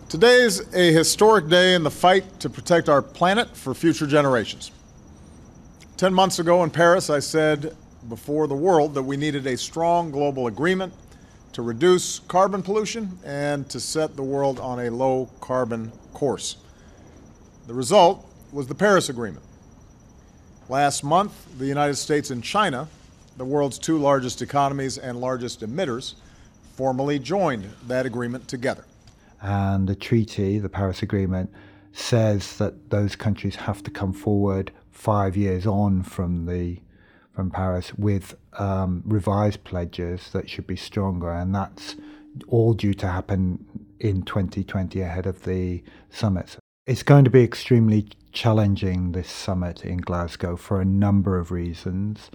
Today 0.08 0.42
is 0.42 0.60
a 0.74 0.92
historic 0.92 1.48
day 1.48 1.74
in 1.74 1.84
the 1.84 1.90
fight 1.90 2.40
to 2.40 2.50
protect 2.50 2.88
our 2.88 3.02
planet 3.02 3.56
for 3.56 3.74
future 3.74 4.06
generations. 4.06 4.72
Ten 5.96 6.12
months 6.12 6.40
ago 6.40 6.64
in 6.64 6.70
Paris, 6.70 7.10
I 7.10 7.20
said 7.20 7.76
before 8.08 8.46
the 8.46 8.54
world 8.54 8.94
that 8.94 9.02
we 9.02 9.16
needed 9.16 9.46
a 9.46 9.56
strong 9.56 10.10
global 10.10 10.46
agreement 10.46 10.92
to 11.52 11.62
reduce 11.62 12.18
carbon 12.20 12.62
pollution 12.62 13.18
and 13.24 13.68
to 13.70 13.78
set 13.78 14.16
the 14.16 14.22
world 14.22 14.58
on 14.58 14.80
a 14.80 14.90
low 14.90 15.30
carbon 15.40 15.92
course. 16.12 16.56
The 17.66 17.74
result 17.74 18.28
was 18.52 18.66
the 18.66 18.74
Paris 18.74 19.08
Agreement. 19.08 19.44
Last 20.68 21.04
month, 21.04 21.58
the 21.58 21.66
United 21.66 21.96
States 21.96 22.30
and 22.30 22.42
China, 22.42 22.88
the 23.36 23.44
world's 23.44 23.78
two 23.78 23.98
largest 23.98 24.42
economies 24.42 24.98
and 24.98 25.20
largest 25.20 25.60
emitters, 25.60 26.14
formally 26.76 27.18
joined 27.18 27.70
that 27.86 28.06
agreement 28.06 28.48
together. 28.48 28.84
And 29.40 29.88
the 29.88 29.94
treaty, 29.94 30.58
the 30.58 30.68
Paris 30.68 31.02
Agreement, 31.02 31.50
says 31.92 32.56
that 32.56 32.90
those 32.90 33.14
countries 33.14 33.56
have 33.56 33.82
to 33.84 33.90
come 33.90 34.12
forward 34.12 34.72
five 34.90 35.36
years 35.36 35.66
on 35.66 36.02
from 36.02 36.46
the 36.46 36.80
from 37.34 37.50
Paris 37.50 37.94
with 37.94 38.36
um, 38.58 39.02
revised 39.04 39.64
pledges 39.64 40.30
that 40.32 40.48
should 40.48 40.66
be 40.66 40.76
stronger, 40.76 41.30
and 41.32 41.54
that's 41.54 41.96
all 42.48 42.74
due 42.74 42.94
to 42.94 43.08
happen 43.08 43.64
in 44.00 44.22
2020 44.22 45.00
ahead 45.00 45.26
of 45.26 45.44
the 45.44 45.82
summit. 46.10 46.56
It's 46.86 47.02
going 47.02 47.24
to 47.24 47.30
be 47.30 47.42
extremely 47.42 48.08
challenging 48.32 49.12
this 49.12 49.30
summit 49.30 49.84
in 49.84 49.98
Glasgow 49.98 50.56
for 50.56 50.80
a 50.80 50.84
number 50.84 51.38
of 51.38 51.50
reasons. 51.50 52.30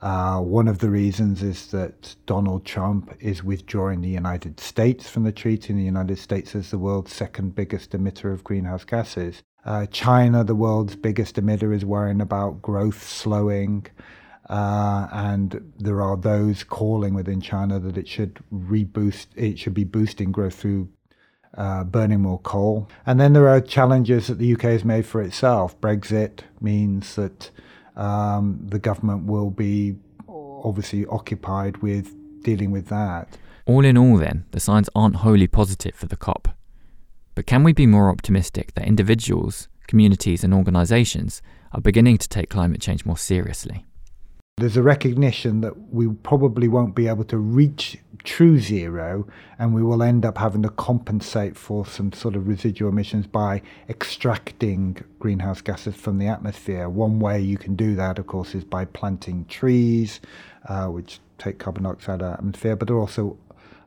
Uh, 0.00 0.40
one 0.40 0.66
of 0.66 0.78
the 0.78 0.90
reasons 0.90 1.42
is 1.44 1.68
that 1.68 2.16
Donald 2.26 2.64
Trump 2.64 3.14
is 3.20 3.44
withdrawing 3.44 4.00
the 4.00 4.08
United 4.08 4.58
States 4.58 5.08
from 5.08 5.22
the 5.22 5.30
treaty, 5.30 5.72
and 5.72 5.78
the 5.78 5.84
United 5.84 6.18
States 6.18 6.56
is 6.56 6.72
the 6.72 6.78
world's 6.78 7.14
second 7.14 7.54
biggest 7.54 7.92
emitter 7.92 8.32
of 8.32 8.42
greenhouse 8.42 8.84
gases. 8.84 9.42
Uh, 9.64 9.86
China, 9.86 10.42
the 10.42 10.56
world's 10.56 10.96
biggest 10.96 11.36
emitter, 11.36 11.72
is 11.72 11.84
worrying 11.84 12.20
about 12.20 12.60
growth 12.60 13.06
slowing. 13.06 13.86
Uh, 14.52 15.08
and 15.12 15.72
there 15.78 16.02
are 16.02 16.14
those 16.14 16.62
calling 16.62 17.14
within 17.14 17.40
China 17.40 17.78
that 17.80 17.96
it 17.96 18.06
should 18.06 18.38
reboost, 18.52 19.28
it 19.34 19.58
should 19.58 19.72
be 19.72 19.82
boosting 19.82 20.30
growth 20.30 20.52
through 20.52 20.90
uh, 21.56 21.84
burning 21.84 22.20
more 22.20 22.38
coal. 22.40 22.86
And 23.06 23.18
then 23.18 23.32
there 23.32 23.48
are 23.48 23.62
challenges 23.62 24.26
that 24.26 24.36
the 24.36 24.52
UK 24.52 24.64
has 24.64 24.84
made 24.84 25.06
for 25.06 25.22
itself. 25.22 25.80
Brexit 25.80 26.40
means 26.60 27.14
that 27.14 27.50
um, 27.96 28.60
the 28.62 28.78
government 28.78 29.24
will 29.24 29.48
be 29.48 29.96
obviously 30.28 31.06
occupied 31.06 31.78
with 31.78 32.14
dealing 32.42 32.70
with 32.70 32.88
that. 32.88 33.38
All 33.64 33.86
in 33.86 33.96
all, 33.96 34.18
then, 34.18 34.44
the 34.50 34.60
signs 34.60 34.90
aren't 34.94 35.16
wholly 35.16 35.46
positive 35.46 35.94
for 35.94 36.06
the 36.06 36.16
COP. 36.16 36.48
But 37.34 37.46
can 37.46 37.64
we 37.64 37.72
be 37.72 37.86
more 37.86 38.10
optimistic 38.10 38.74
that 38.74 38.86
individuals, 38.86 39.68
communities, 39.86 40.44
and 40.44 40.52
organisations 40.52 41.40
are 41.72 41.80
beginning 41.80 42.18
to 42.18 42.28
take 42.28 42.50
climate 42.50 42.82
change 42.82 43.06
more 43.06 43.16
seriously? 43.16 43.86
There's 44.58 44.76
a 44.76 44.82
recognition 44.82 45.62
that 45.62 45.92
we 45.92 46.06
probably 46.08 46.68
won't 46.68 46.94
be 46.94 47.08
able 47.08 47.24
to 47.24 47.38
reach 47.38 47.98
true 48.22 48.60
zero 48.60 49.26
and 49.58 49.74
we 49.74 49.82
will 49.82 50.02
end 50.02 50.24
up 50.24 50.38
having 50.38 50.62
to 50.62 50.68
compensate 50.68 51.56
for 51.56 51.84
some 51.84 52.12
sort 52.12 52.36
of 52.36 52.46
residual 52.46 52.90
emissions 52.90 53.26
by 53.26 53.62
extracting 53.88 55.02
greenhouse 55.18 55.62
gases 55.62 55.96
from 55.96 56.18
the 56.18 56.28
atmosphere. 56.28 56.88
One 56.88 57.18
way 57.18 57.40
you 57.40 57.56
can 57.56 57.74
do 57.74 57.96
that, 57.96 58.18
of 58.18 58.26
course, 58.26 58.54
is 58.54 58.62
by 58.62 58.84
planting 58.84 59.46
trees, 59.46 60.20
uh, 60.68 60.86
which 60.86 61.18
take 61.38 61.58
carbon 61.58 61.84
dioxide 61.84 62.22
out 62.22 62.22
of 62.22 62.36
the 62.36 62.38
atmosphere, 62.38 62.76
but 62.76 62.86
there 62.86 62.96
are 62.98 63.00
also 63.00 63.38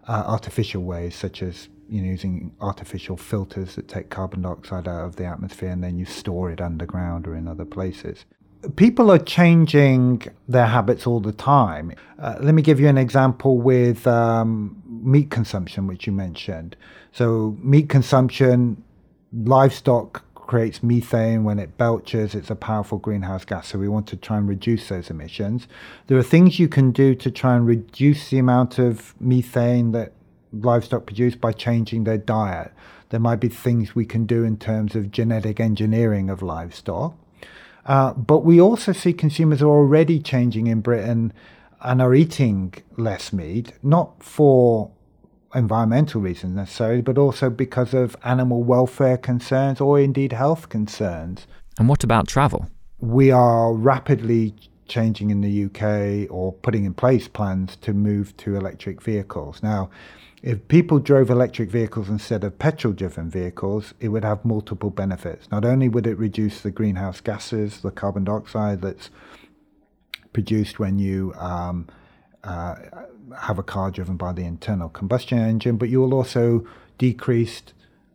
uh, 0.08 0.23
artificial 0.25 0.84
ways, 0.84 1.15
such 1.15 1.41
as 1.41 1.69
you 1.88 2.01
know, 2.01 2.10
using 2.10 2.54
artificial 2.60 3.15
filters 3.15 3.75
that 3.75 3.88
take 3.88 4.10
carbon 4.10 4.41
dioxide 4.41 4.88
out 4.88 5.06
of 5.06 5.15
the 5.15 5.25
atmosphere 5.25 5.69
and 5.69 5.84
then 5.84 5.97
you 5.97 6.06
store 6.06 6.51
it 6.51 6.60
underground 6.60 7.28
or 7.28 7.36
in 7.36 7.47
other 7.47 7.65
places 7.65 8.25
people 8.75 9.12
are 9.12 9.19
changing 9.19 10.23
their 10.47 10.65
habits 10.65 11.06
all 11.08 11.19
the 11.19 11.32
time. 11.32 11.93
Uh, 12.19 12.36
let 12.39 12.54
me 12.54 12.62
give 12.62 12.80
you 12.80 12.88
an 12.88 12.97
example 12.97 13.58
with 13.58 14.06
um, 14.08 14.82
meat 14.88 15.30
consumption, 15.30 15.88
which 15.88 16.08
you 16.08 16.13
mentioned. 16.13 16.75
So, 17.12 17.58
meat 17.62 17.89
consumption, 17.89 18.84
livestock 19.34 20.23
creates 20.34 20.84
methane 20.84 21.43
when 21.43 21.60
it 21.60 21.78
belches. 21.78 22.36
It's 22.36 22.49
a 22.49 22.56
powerful 22.56 22.97
greenhouse 22.97 23.45
gas, 23.45 23.69
so 23.69 23.80
we 23.80 23.88
want 23.88 24.08
to 24.08 24.15
try 24.15 24.38
and 24.38 24.47
reduce 24.47 24.89
those 24.89 25.10
emissions. 25.10 25.67
There 26.08 26.17
are 26.17 26.23
things 26.23 26.60
you 26.60 26.67
can 26.67 26.91
do 26.91 27.15
to 27.15 27.32
try 27.32 27.56
and 27.56 27.65
reduce 27.65 28.30
the 28.30 28.39
amount 28.39 28.78
of 28.78 29.19
methane 29.19 29.91
that 29.91 30.13
livestock 30.54 31.06
produce 31.06 31.36
by 31.36 31.51
changing 31.51 32.04
their 32.04 32.17
diet. 32.17 32.71
There 33.10 33.19
might 33.19 33.39
be 33.39 33.49
things 33.49 33.95
we 33.95 34.06
can 34.06 34.25
do 34.25 34.43
in 34.43 34.58
terms 34.58 34.95
of 34.95 35.12
genetic 35.12 35.60
engineering 35.60 36.30
of 36.30 36.41
livestock. 36.41 37.15
Uh, 37.86 38.13
but 38.13 38.39
we 38.39 38.60
also 38.60 38.91
see 38.91 39.13
consumers 39.13 39.62
are 39.62 39.67
already 39.67 40.19
changing 40.19 40.67
in 40.67 40.82
Britain 40.82 41.32
and 41.82 42.02
are 42.02 42.15
eating 42.15 42.74
less 42.98 43.32
meat, 43.32 43.74
not 43.84 44.24
for 44.24 44.91
environmental 45.54 46.19
reasons 46.19 46.56
necessarily, 46.56 47.02
but 47.02 47.17
also 47.17 47.50
because 47.50 47.93
of 47.93 48.15
animal 48.24 48.63
welfare 48.63 49.17
concerns 49.17 49.80
or 49.80 50.00
indeed 50.00 50.34
health 50.34 50.69
concerns. 50.69 51.48
And 51.78 51.88
what 51.88 52.04
about 52.04 52.28
travel? 52.28 52.67
We 53.00 53.32
are 53.32 53.74
rapidly 53.74 54.56
changing 54.88 55.30
in 55.30 55.41
the 55.41 55.65
UK 55.65 56.32
or 56.32 56.54
putting 56.54 56.86
in 56.86 56.93
place 56.93 57.28
plans 57.28 57.76
to 57.78 57.93
move 57.93 58.36
to 58.38 58.56
electric 58.56 59.02
vehicles. 59.02 59.62
Now, 59.63 59.89
if 60.46 60.68
people 60.68 61.00
drove 61.00 61.32
electric 61.32 61.72
vehicles 61.72 62.08
instead 62.08 62.44
of 62.44 62.60
petrol 62.60 62.94
driven 62.94 63.32
vehicles, 63.32 63.96
it 64.00 64.10
would 64.10 64.24
have 64.24 64.46
multiple 64.46 64.92
benefits. 64.92 65.50
Not 65.50 65.66
only 65.66 65.90
would 65.90 66.06
it 66.06 66.20
reduce 66.20 66.62
the 66.62 66.70
greenhouse 66.70 67.20
gases, 67.20 67.82
the 67.82 67.90
carbon 67.90 68.26
dioxide 68.26 68.82
that's 68.82 69.10
produced 70.34 70.78
when 70.78 71.00
you 71.00 71.34
um, 71.40 71.88
uh, 72.44 72.76
have 73.42 73.58
a 73.58 73.64
car 73.64 73.90
driven 73.90 74.18
by 74.18 74.34
the 74.34 74.44
internal 74.44 74.88
combustion 74.88 75.40
engine, 75.40 75.78
but 75.78 75.90
you 75.90 76.00
will 76.00 76.14
also 76.14 76.64
decrease 77.00 77.64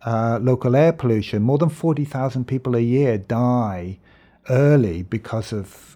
uh, 0.06 0.38
local 0.40 0.76
air 0.76 0.92
pollution. 0.92 1.42
More 1.42 1.58
than 1.58 1.68
40,000 1.68 2.46
people 2.46 2.76
a 2.76 2.80
year 2.80 3.18
die 3.18 3.98
early 4.48 5.02
because 5.02 5.52
of 5.52 5.89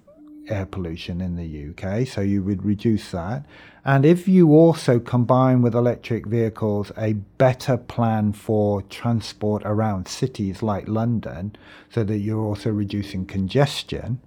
air 0.48 0.66
pollution 0.66 1.20
in 1.20 1.36
the 1.36 1.70
UK, 1.70 2.06
so 2.06 2.20
you 2.20 2.42
would 2.42 2.64
reduce 2.64 3.10
that. 3.10 3.44
And 3.84 4.04
if 4.04 4.26
you 4.26 4.52
also 4.52 4.98
combine 4.98 5.62
with 5.62 5.74
electric 5.74 6.26
vehicles 6.26 6.90
a 6.96 7.14
better 7.14 7.76
plan 7.76 8.32
for 8.32 8.82
transport 8.82 9.62
around 9.64 10.08
cities 10.08 10.62
like 10.62 10.88
London, 10.88 11.56
so 11.90 12.04
that 12.04 12.18
you're 12.18 12.44
also 12.44 12.70
reducing 12.70 13.26
congestion, 13.26 14.20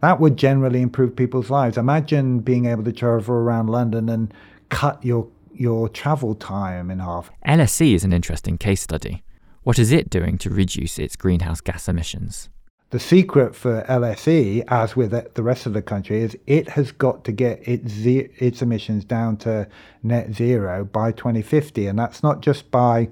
that 0.00 0.20
would 0.20 0.36
generally 0.36 0.82
improve 0.82 1.16
people's 1.16 1.50
lives. 1.50 1.76
Imagine 1.76 2.40
being 2.40 2.66
able 2.66 2.84
to 2.84 2.92
travel 2.92 3.34
around 3.34 3.68
London 3.68 4.08
and 4.08 4.32
cut 4.68 5.04
your 5.04 5.28
your 5.54 5.88
travel 5.88 6.36
time 6.36 6.88
in 6.88 7.00
half. 7.00 7.32
LSE 7.44 7.92
is 7.92 8.04
an 8.04 8.12
interesting 8.12 8.58
case 8.58 8.80
study. 8.80 9.24
What 9.64 9.78
is 9.78 9.90
it 9.90 10.08
doing 10.08 10.38
to 10.38 10.50
reduce 10.50 11.00
its 11.00 11.16
greenhouse 11.16 11.60
gas 11.60 11.88
emissions? 11.88 12.48
The 12.90 12.98
secret 12.98 13.54
for 13.54 13.82
LSE, 13.82 14.64
as 14.68 14.96
with 14.96 15.34
the 15.34 15.42
rest 15.42 15.66
of 15.66 15.74
the 15.74 15.82
country, 15.82 16.22
is 16.22 16.38
it 16.46 16.70
has 16.70 16.90
got 16.90 17.22
to 17.24 17.32
get 17.32 17.66
its, 17.68 17.92
ze- 17.92 18.30
its 18.38 18.62
emissions 18.62 19.04
down 19.04 19.36
to 19.38 19.68
net 20.02 20.32
zero 20.32 20.86
by 20.86 21.12
2050. 21.12 21.86
And 21.86 21.98
that's 21.98 22.22
not 22.22 22.40
just 22.40 22.70
by 22.70 23.10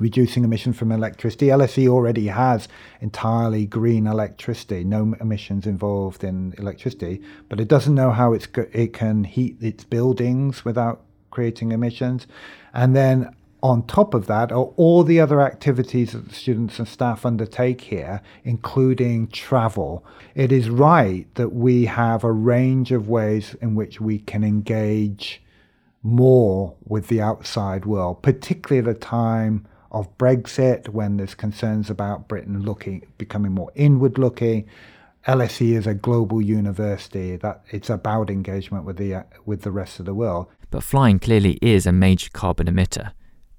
reducing 0.00 0.42
emissions 0.42 0.76
from 0.76 0.90
electricity. 0.90 1.46
LSE 1.46 1.86
already 1.86 2.26
has 2.26 2.66
entirely 3.00 3.66
green 3.66 4.08
electricity, 4.08 4.82
no 4.82 5.14
emissions 5.20 5.64
involved 5.64 6.24
in 6.24 6.52
electricity, 6.58 7.22
but 7.48 7.60
it 7.60 7.68
doesn't 7.68 7.94
know 7.94 8.10
how 8.10 8.32
it's 8.32 8.48
it 8.72 8.92
can 8.92 9.22
heat 9.22 9.58
its 9.60 9.84
buildings 9.84 10.64
without 10.64 11.02
creating 11.30 11.70
emissions. 11.70 12.26
And 12.74 12.96
then 12.96 13.36
on 13.62 13.86
top 13.86 14.12
of 14.12 14.26
that 14.26 14.50
are 14.50 14.72
all 14.76 15.04
the 15.04 15.20
other 15.20 15.40
activities 15.40 16.12
that 16.12 16.28
the 16.28 16.34
students 16.34 16.78
and 16.78 16.88
staff 16.88 17.24
undertake 17.24 17.82
here, 17.82 18.20
including 18.42 19.28
travel. 19.28 20.04
It 20.34 20.50
is 20.50 20.68
right 20.68 21.32
that 21.36 21.50
we 21.50 21.84
have 21.84 22.24
a 22.24 22.32
range 22.32 22.90
of 22.90 23.08
ways 23.08 23.54
in 23.60 23.76
which 23.76 24.00
we 24.00 24.18
can 24.18 24.42
engage 24.42 25.42
more 26.02 26.74
with 26.84 27.06
the 27.06 27.22
outside 27.22 27.86
world, 27.86 28.22
particularly 28.22 28.88
at 28.88 28.96
a 28.96 28.98
time 28.98 29.66
of 29.92 30.16
Brexit 30.18 30.88
when 30.88 31.16
there's 31.16 31.34
concerns 31.34 31.88
about 31.88 32.26
Britain 32.26 32.62
looking 32.62 33.06
becoming 33.18 33.52
more 33.52 33.70
inward 33.76 34.18
looking. 34.18 34.66
LSE 35.28 35.76
is 35.76 35.86
a 35.86 35.94
global 35.94 36.42
university 36.42 37.36
that 37.36 37.62
it's 37.70 37.90
about 37.90 38.28
engagement 38.28 38.84
with 38.84 38.96
the 38.96 39.14
uh, 39.14 39.22
with 39.44 39.62
the 39.62 39.70
rest 39.70 40.00
of 40.00 40.06
the 40.06 40.14
world. 40.14 40.48
But 40.70 40.82
flying 40.82 41.20
clearly 41.20 41.58
is 41.62 41.86
a 41.86 41.92
major 41.92 42.30
carbon 42.32 42.66
emitter. 42.66 43.12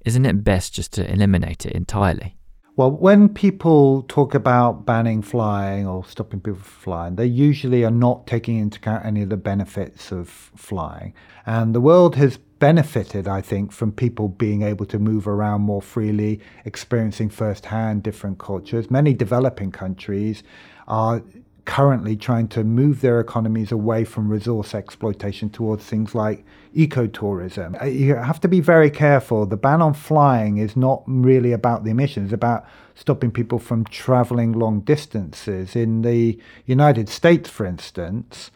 Isn't 0.05 0.25
it 0.25 0.43
best 0.43 0.73
just 0.73 0.93
to 0.93 1.11
eliminate 1.11 1.65
it 1.65 1.73
entirely? 1.73 2.37
Well, 2.75 2.89
when 2.89 3.29
people 3.29 4.01
talk 4.07 4.33
about 4.33 4.83
banning 4.83 5.21
flying 5.21 5.85
or 5.85 6.03
stopping 6.05 6.41
people 6.41 6.59
from 6.59 6.81
flying, 6.81 7.15
they 7.17 7.27
usually 7.27 7.85
are 7.85 7.91
not 7.91 8.25
taking 8.25 8.57
into 8.57 8.79
account 8.79 9.05
any 9.05 9.21
of 9.21 9.29
the 9.29 9.37
benefits 9.37 10.11
of 10.11 10.27
flying. 10.27 11.13
And 11.45 11.75
the 11.75 11.81
world 11.81 12.15
has 12.15 12.37
benefited, 12.37 13.27
I 13.27 13.41
think, 13.41 13.71
from 13.71 13.91
people 13.91 14.27
being 14.27 14.63
able 14.63 14.87
to 14.87 14.97
move 14.97 15.27
around 15.27 15.61
more 15.61 15.83
freely, 15.83 16.39
experiencing 16.65 17.29
firsthand 17.29 18.01
different 18.01 18.39
cultures. 18.39 18.89
Many 18.89 19.13
developing 19.13 19.71
countries 19.71 20.41
are 20.87 21.21
currently 21.65 22.15
trying 22.15 22.47
to 22.49 22.63
move 22.63 23.01
their 23.01 23.19
economies 23.19 23.71
away 23.71 24.03
from 24.03 24.29
resource 24.29 24.75
exploitation 24.75 25.49
towards 25.49 25.85
things 25.85 26.13
like 26.13 26.43
ecotourism. 26.75 27.81
Uh, 27.81 27.85
you 27.85 28.15
have 28.15 28.39
to 28.41 28.47
be 28.47 28.59
very 28.59 28.89
careful. 28.89 29.45
The 29.45 29.57
ban 29.57 29.81
on 29.81 29.93
flying 29.93 30.57
is 30.57 30.75
not 30.75 31.03
really 31.07 31.53
about 31.53 31.83
the 31.83 31.91
emissions, 31.91 32.27
it's 32.27 32.33
about 32.33 32.65
stopping 32.95 33.31
people 33.31 33.59
from 33.59 33.85
traveling 33.85 34.51
long 34.53 34.81
distances. 34.81 35.75
In 35.75 36.01
the 36.01 36.37
United 36.65 37.09
States, 37.09 37.49
for 37.49 37.65
instance, 37.65 38.51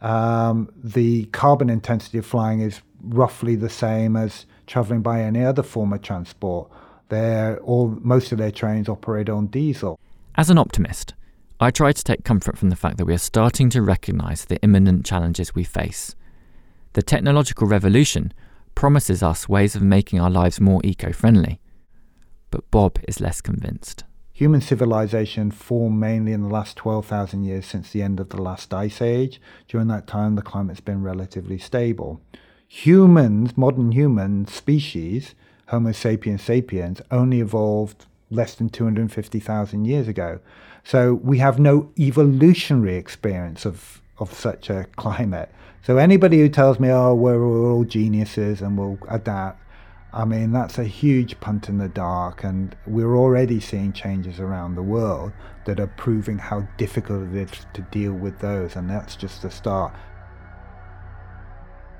um, 0.00 0.70
the 0.76 1.24
carbon 1.26 1.70
intensity 1.70 2.18
of 2.18 2.26
flying 2.26 2.60
is 2.60 2.80
roughly 3.02 3.56
the 3.56 3.70
same 3.70 4.16
as 4.16 4.46
traveling 4.66 5.02
by 5.02 5.22
any 5.22 5.44
other 5.44 5.62
form 5.62 5.92
of 5.92 6.02
transport. 6.02 6.70
They're 7.08 7.58
all, 7.60 7.98
most 8.00 8.32
of 8.32 8.38
their 8.38 8.52
trains 8.52 8.88
operate 8.88 9.28
on 9.28 9.46
diesel. 9.46 9.98
As 10.36 10.48
an 10.48 10.58
optimist, 10.58 11.14
I 11.62 11.70
try 11.70 11.92
to 11.92 12.04
take 12.04 12.24
comfort 12.24 12.56
from 12.56 12.70
the 12.70 12.76
fact 12.76 12.96
that 12.96 13.04
we 13.04 13.12
are 13.12 13.18
starting 13.18 13.68
to 13.70 13.82
recognise 13.82 14.46
the 14.46 14.58
imminent 14.62 15.04
challenges 15.04 15.54
we 15.54 15.62
face. 15.62 16.16
The 16.94 17.02
technological 17.02 17.66
revolution 17.66 18.32
promises 18.74 19.22
us 19.22 19.46
ways 19.46 19.74
of 19.74 19.82
making 19.82 20.20
our 20.20 20.30
lives 20.30 20.58
more 20.58 20.80
eco 20.82 21.12
friendly. 21.12 21.60
But 22.50 22.70
Bob 22.70 22.98
is 23.06 23.20
less 23.20 23.42
convinced. 23.42 24.04
Human 24.32 24.62
civilization 24.62 25.50
formed 25.50 26.00
mainly 26.00 26.32
in 26.32 26.40
the 26.40 26.48
last 26.48 26.78
12,000 26.78 27.44
years 27.44 27.66
since 27.66 27.90
the 27.90 28.00
end 28.00 28.20
of 28.20 28.30
the 28.30 28.40
last 28.40 28.72
ice 28.72 29.02
age. 29.02 29.38
During 29.68 29.88
that 29.88 30.06
time, 30.06 30.36
the 30.36 30.42
climate's 30.42 30.80
been 30.80 31.02
relatively 31.02 31.58
stable. 31.58 32.22
Humans, 32.68 33.58
modern 33.58 33.92
human 33.92 34.46
species, 34.46 35.34
Homo 35.66 35.92
sapiens 35.92 36.40
sapiens, 36.40 37.02
only 37.10 37.40
evolved 37.40 38.06
less 38.30 38.54
than 38.54 38.70
250,000 38.70 39.84
years 39.84 40.08
ago. 40.08 40.40
So 40.84 41.14
we 41.14 41.38
have 41.38 41.58
no 41.58 41.90
evolutionary 41.98 42.96
experience 42.96 43.64
of, 43.64 44.00
of 44.18 44.32
such 44.32 44.70
a 44.70 44.86
climate. 44.96 45.50
So 45.82 45.96
anybody 45.96 46.38
who 46.38 46.48
tells 46.48 46.78
me, 46.78 46.90
oh, 46.90 47.14
we're, 47.14 47.42
all 47.44 47.84
geniuses 47.84 48.60
and 48.60 48.78
we'll 48.78 48.98
adapt, 49.08 49.62
I 50.12 50.24
mean, 50.24 50.52
that's 50.52 50.78
a 50.78 50.84
huge 50.84 51.38
punt 51.40 51.68
in 51.68 51.78
the 51.78 51.88
dark. 51.88 52.44
And 52.44 52.76
we're 52.86 53.16
already 53.16 53.60
seeing 53.60 53.92
changes 53.92 54.40
around 54.40 54.74
the 54.74 54.82
world 54.82 55.32
that 55.64 55.80
are 55.80 55.86
proving 55.86 56.38
how 56.38 56.66
difficult 56.76 57.28
it 57.28 57.34
is 57.34 57.66
to 57.74 57.82
deal 57.82 58.12
with 58.12 58.38
those. 58.40 58.76
And 58.76 58.90
that's 58.90 59.16
just 59.16 59.42
the 59.42 59.50
start. 59.50 59.94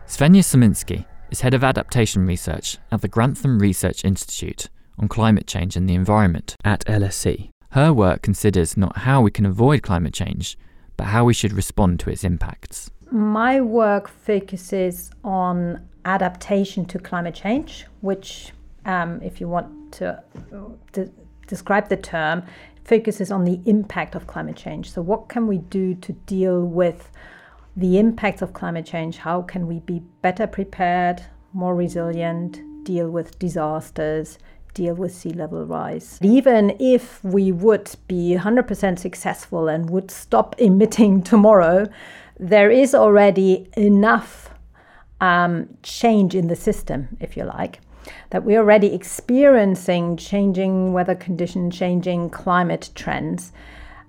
Swenja 0.07 0.43
Surminski 0.43 1.07
is 1.31 1.43
head 1.43 1.55
of 1.55 1.63
adaptation 1.63 2.27
research 2.27 2.79
at 2.91 3.01
the 3.01 3.09
Grantham 3.09 3.61
Research 3.61 4.05
Institute 4.05 4.69
on 4.99 5.07
climate 5.09 5.47
change 5.47 5.77
and 5.77 5.89
the 5.89 5.95
environment 5.95 6.57
at 6.65 6.85
LSE. 6.87 7.51
Her 7.71 7.93
work 7.93 8.23
considers 8.23 8.77
not 8.77 8.99
how 8.99 9.23
we 9.23 9.31
can 9.31 9.47
avoid 9.47 9.83
climate 9.83 10.13
change, 10.13 10.59
but 10.97 11.07
how 11.07 11.25
we 11.25 11.33
should 11.33 11.53
respond 11.53 12.01
to 12.01 12.11
its 12.11 12.25
impacts. 12.25 12.91
My 13.13 13.61
work 13.61 14.09
focuses 14.09 15.11
on 15.23 15.87
adaptation 16.05 16.85
to 16.87 16.99
climate 16.99 17.35
change, 17.35 17.87
which, 18.01 18.53
um, 18.87 19.21
if 19.23 19.41
you 19.41 19.49
want 19.49 19.93
to 19.93 20.23
de- 20.93 21.11
describe 21.47 21.89
the 21.89 21.97
term, 21.97 22.43
focuses 22.85 23.31
on 23.31 23.45
the 23.45 23.61
impact 23.67 24.17
of 24.17 24.27
climate 24.27 24.57
change. 24.57 24.91
So, 24.91 25.01
what 25.01 25.29
can 25.29 25.47
we 25.47 25.59
do 25.59 25.95
to 25.95 26.13
deal 26.13 26.65
with 26.65 27.11
the 27.77 27.99
impacts 27.99 28.43
of 28.43 28.53
climate 28.53 28.87
change? 28.87 29.19
How 29.19 29.43
can 29.43 29.69
we 29.69 29.79
be 29.79 30.03
better 30.23 30.47
prepared, 30.49 31.23
more 31.53 31.77
resilient, 31.77 32.61
deal 32.85 33.11
with 33.11 33.39
disasters? 33.39 34.39
Deal 34.75 34.95
with 34.95 35.15
sea 35.15 35.31
level 35.31 35.65
rise. 35.65 36.19
Even 36.23 36.77
if 36.79 37.23
we 37.25 37.53
would 37.53 37.91
be 38.09 38.37
100% 38.39 38.99
successful 38.99 39.69
and 39.69 39.91
would 39.91 40.11
stop 40.11 40.55
emitting 40.59 41.23
tomorrow, 41.23 41.89
there 42.39 42.71
is 42.71 42.95
already 42.95 43.69
enough 43.77 44.51
um, 45.21 45.69
change 45.83 46.35
in 46.35 46.49
the 46.49 46.57
system, 46.57 47.17
if 47.21 47.37
you 47.37 47.45
like, 47.45 47.81
that 48.31 48.45
we're 48.45 48.61
already 48.61 48.95
experiencing 48.95 50.17
changing 50.17 50.93
weather 50.93 51.15
conditions, 51.15 51.77
changing 51.77 52.31
climate 52.31 52.91
trends. 52.95 53.53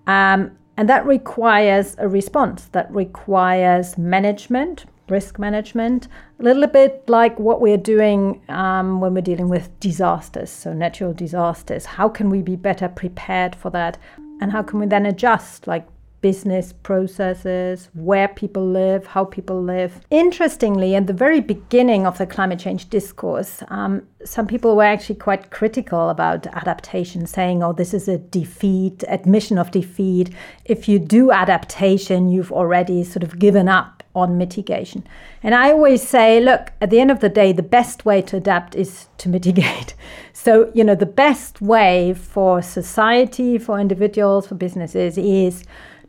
Um, 0.07 0.57
and 0.77 0.87
that 0.89 1.05
requires 1.05 1.95
a 1.99 2.07
response, 2.07 2.65
that 2.71 2.91
requires 2.93 3.97
management, 3.97 4.85
risk 5.11 5.37
management, 5.37 6.07
a 6.39 6.43
little 6.43 6.67
bit 6.67 7.03
like 7.07 7.37
what 7.39 7.61
we're 7.61 7.77
doing 7.77 8.41
um, 8.49 9.01
when 9.01 9.13
we're 9.13 9.21
dealing 9.21 9.49
with 9.49 9.77
disasters, 9.79 10.49
so 10.49 10.73
natural 10.73 11.13
disasters. 11.13 11.85
How 11.85 12.09
can 12.09 12.29
we 12.29 12.41
be 12.41 12.55
better 12.55 12.87
prepared 12.87 13.53
for 13.55 13.69
that? 13.71 13.97
And 14.39 14.51
how 14.51 14.63
can 14.63 14.79
we 14.79 14.87
then 14.87 15.05
adjust, 15.05 15.67
like 15.67 15.85
business 16.21 16.71
processes, 16.71 17.89
where 17.93 18.27
people 18.27 18.65
live, 18.65 19.07
how 19.07 19.25
people 19.25 19.61
live. 19.61 20.01
Interestingly, 20.09 20.95
at 20.95 21.07
the 21.07 21.13
very 21.13 21.41
beginning 21.41 22.05
of 22.05 22.17
the 22.17 22.27
climate 22.27 22.59
change 22.59 22.89
discourse, 22.89 23.63
um, 23.69 24.03
some 24.23 24.47
people 24.47 24.75
were 24.75 24.83
actually 24.83 25.15
quite 25.15 25.49
critical 25.49 26.09
about 26.09 26.45
adaptation, 26.47 27.25
saying, 27.25 27.63
oh, 27.63 27.73
this 27.73 27.93
is 27.93 28.07
a 28.07 28.19
defeat, 28.19 29.03
admission 29.07 29.57
of 29.57 29.71
defeat. 29.71 30.29
If 30.65 30.87
you 30.87 30.99
do 30.99 31.31
adaptation, 31.31 32.29
you've 32.29 32.51
already 32.51 33.03
sort 33.03 33.23
of 33.23 33.39
given 33.39 33.67
up 33.67 34.00
on 34.15 34.37
mitigation. 34.37 35.05
And 35.43 35.55
I 35.55 35.71
always 35.71 36.07
say, 36.07 36.39
look, 36.39 36.71
at 36.81 36.89
the 36.89 36.99
end 36.99 37.11
of 37.11 37.19
the 37.19 37.29
day, 37.29 37.51
the 37.51 37.63
best 37.63 38.05
way 38.05 38.21
to 38.23 38.37
adapt 38.37 38.75
is 38.75 39.07
to 39.19 39.29
mitigate. 39.37 39.93
So, 40.33 40.71
you 40.73 40.83
know, 40.83 40.95
the 40.95 41.05
best 41.05 41.61
way 41.61 42.13
for 42.13 42.61
society, 42.61 43.57
for 43.57 43.79
individuals, 43.79 44.47
for 44.47 44.55
businesses 44.55 45.17
is 45.17 45.63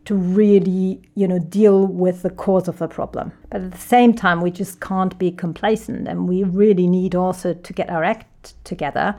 to 0.05 0.15
really, 0.17 1.01
you 1.15 1.29
know, 1.29 1.39
deal 1.39 1.87
with 1.87 2.23
the 2.23 2.31
cause 2.31 2.67
of 2.67 2.79
the 2.79 2.89
problem. 2.89 3.33
But 3.51 3.61
at 3.61 3.71
the 3.71 3.79
same 3.79 4.15
time, 4.15 4.41
we 4.41 4.51
just 4.51 4.81
can't 4.81 5.17
be 5.19 5.31
complacent, 5.31 6.09
and 6.09 6.29
we 6.29 6.43
really 6.43 6.89
need 6.89 7.15
also 7.15 7.55
to 7.55 7.73
get 7.73 7.89
our 7.89 8.03
act 8.03 8.55
together 8.65 9.15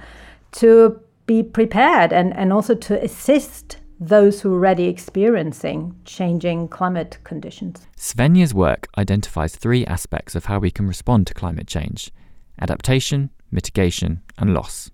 to 0.54 1.00
be 1.26 1.42
prepared 1.42 2.12
and, 2.12 2.34
and 2.36 2.52
also 2.52 2.76
to 2.76 3.02
assist 3.02 3.78
those 4.08 4.42
who 4.42 4.52
are 4.52 4.56
already 4.56 4.86
experiencing 4.86 5.96
changing 6.04 6.68
climate 6.68 7.18
conditions. 7.24 7.88
Swenja's 7.96 8.54
work 8.54 8.88
identifies 8.98 9.56
three 9.56 9.86
aspects 9.86 10.36
of 10.36 10.46
how 10.46 10.60
we 10.60 10.72
can 10.72 10.88
respond 10.88 11.28
to 11.28 11.34
climate 11.34 11.68
change 11.68 12.12
adaptation, 12.60 13.30
mitigation, 13.52 14.22
and 14.38 14.54
loss. 14.54 14.92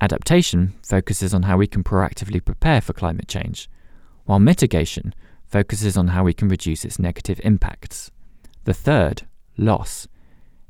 Adaptation 0.00 0.74
focuses 0.82 1.34
on 1.34 1.42
how 1.42 1.56
we 1.56 1.66
can 1.66 1.82
proactively 1.82 2.44
prepare 2.44 2.80
for 2.80 2.92
climate 2.92 3.26
change 3.26 3.68
while 4.24 4.38
mitigation 4.38 5.14
focuses 5.46 5.96
on 5.96 6.08
how 6.08 6.24
we 6.24 6.32
can 6.32 6.48
reduce 6.48 6.84
its 6.84 6.98
negative 6.98 7.40
impacts. 7.44 8.10
The 8.64 8.74
third, 8.74 9.26
loss, 9.56 10.06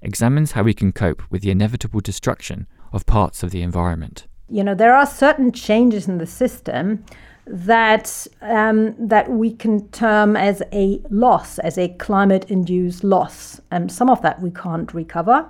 examines 0.02 0.52
how 0.52 0.62
we 0.62 0.74
can 0.74 0.92
cope 0.92 1.22
with 1.30 1.42
the 1.42 1.50
inevitable 1.50 2.00
destruction 2.00 2.66
of 2.92 3.06
parts 3.06 3.42
of 3.42 3.50
the 3.50 3.62
environment. 3.62 4.26
You 4.48 4.62
know, 4.62 4.74
there 4.74 4.94
are 4.94 5.06
certain 5.06 5.52
changes 5.52 6.06
in 6.08 6.18
the 6.18 6.26
system 6.26 7.04
that 7.46 8.26
um, 8.40 8.94
that 8.98 9.30
we 9.30 9.52
can 9.52 9.88
term 9.88 10.36
as 10.36 10.62
a 10.72 11.00
loss, 11.10 11.58
as 11.58 11.76
a 11.76 11.88
climate-induced 11.88 13.04
loss. 13.04 13.60
And 13.70 13.92
some 13.92 14.08
of 14.08 14.22
that 14.22 14.40
we 14.40 14.50
can't 14.50 14.92
recover. 14.94 15.46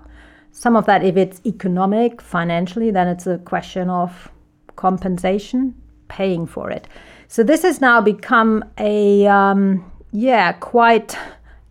Some 0.50 0.76
of 0.76 0.86
that, 0.86 1.04
if 1.04 1.16
it's 1.16 1.40
economic, 1.44 2.20
financially, 2.20 2.90
then 2.90 3.08
it's 3.08 3.26
a 3.26 3.38
question 3.38 3.90
of 3.90 4.30
compensation, 4.76 5.74
paying 6.08 6.46
for 6.46 6.70
it. 6.70 6.88
So 7.28 7.42
this 7.42 7.62
has 7.62 7.80
now 7.80 8.00
become 8.00 8.64
a 8.78 9.26
um, 9.26 9.90
yeah 10.12 10.52
quite 10.52 11.16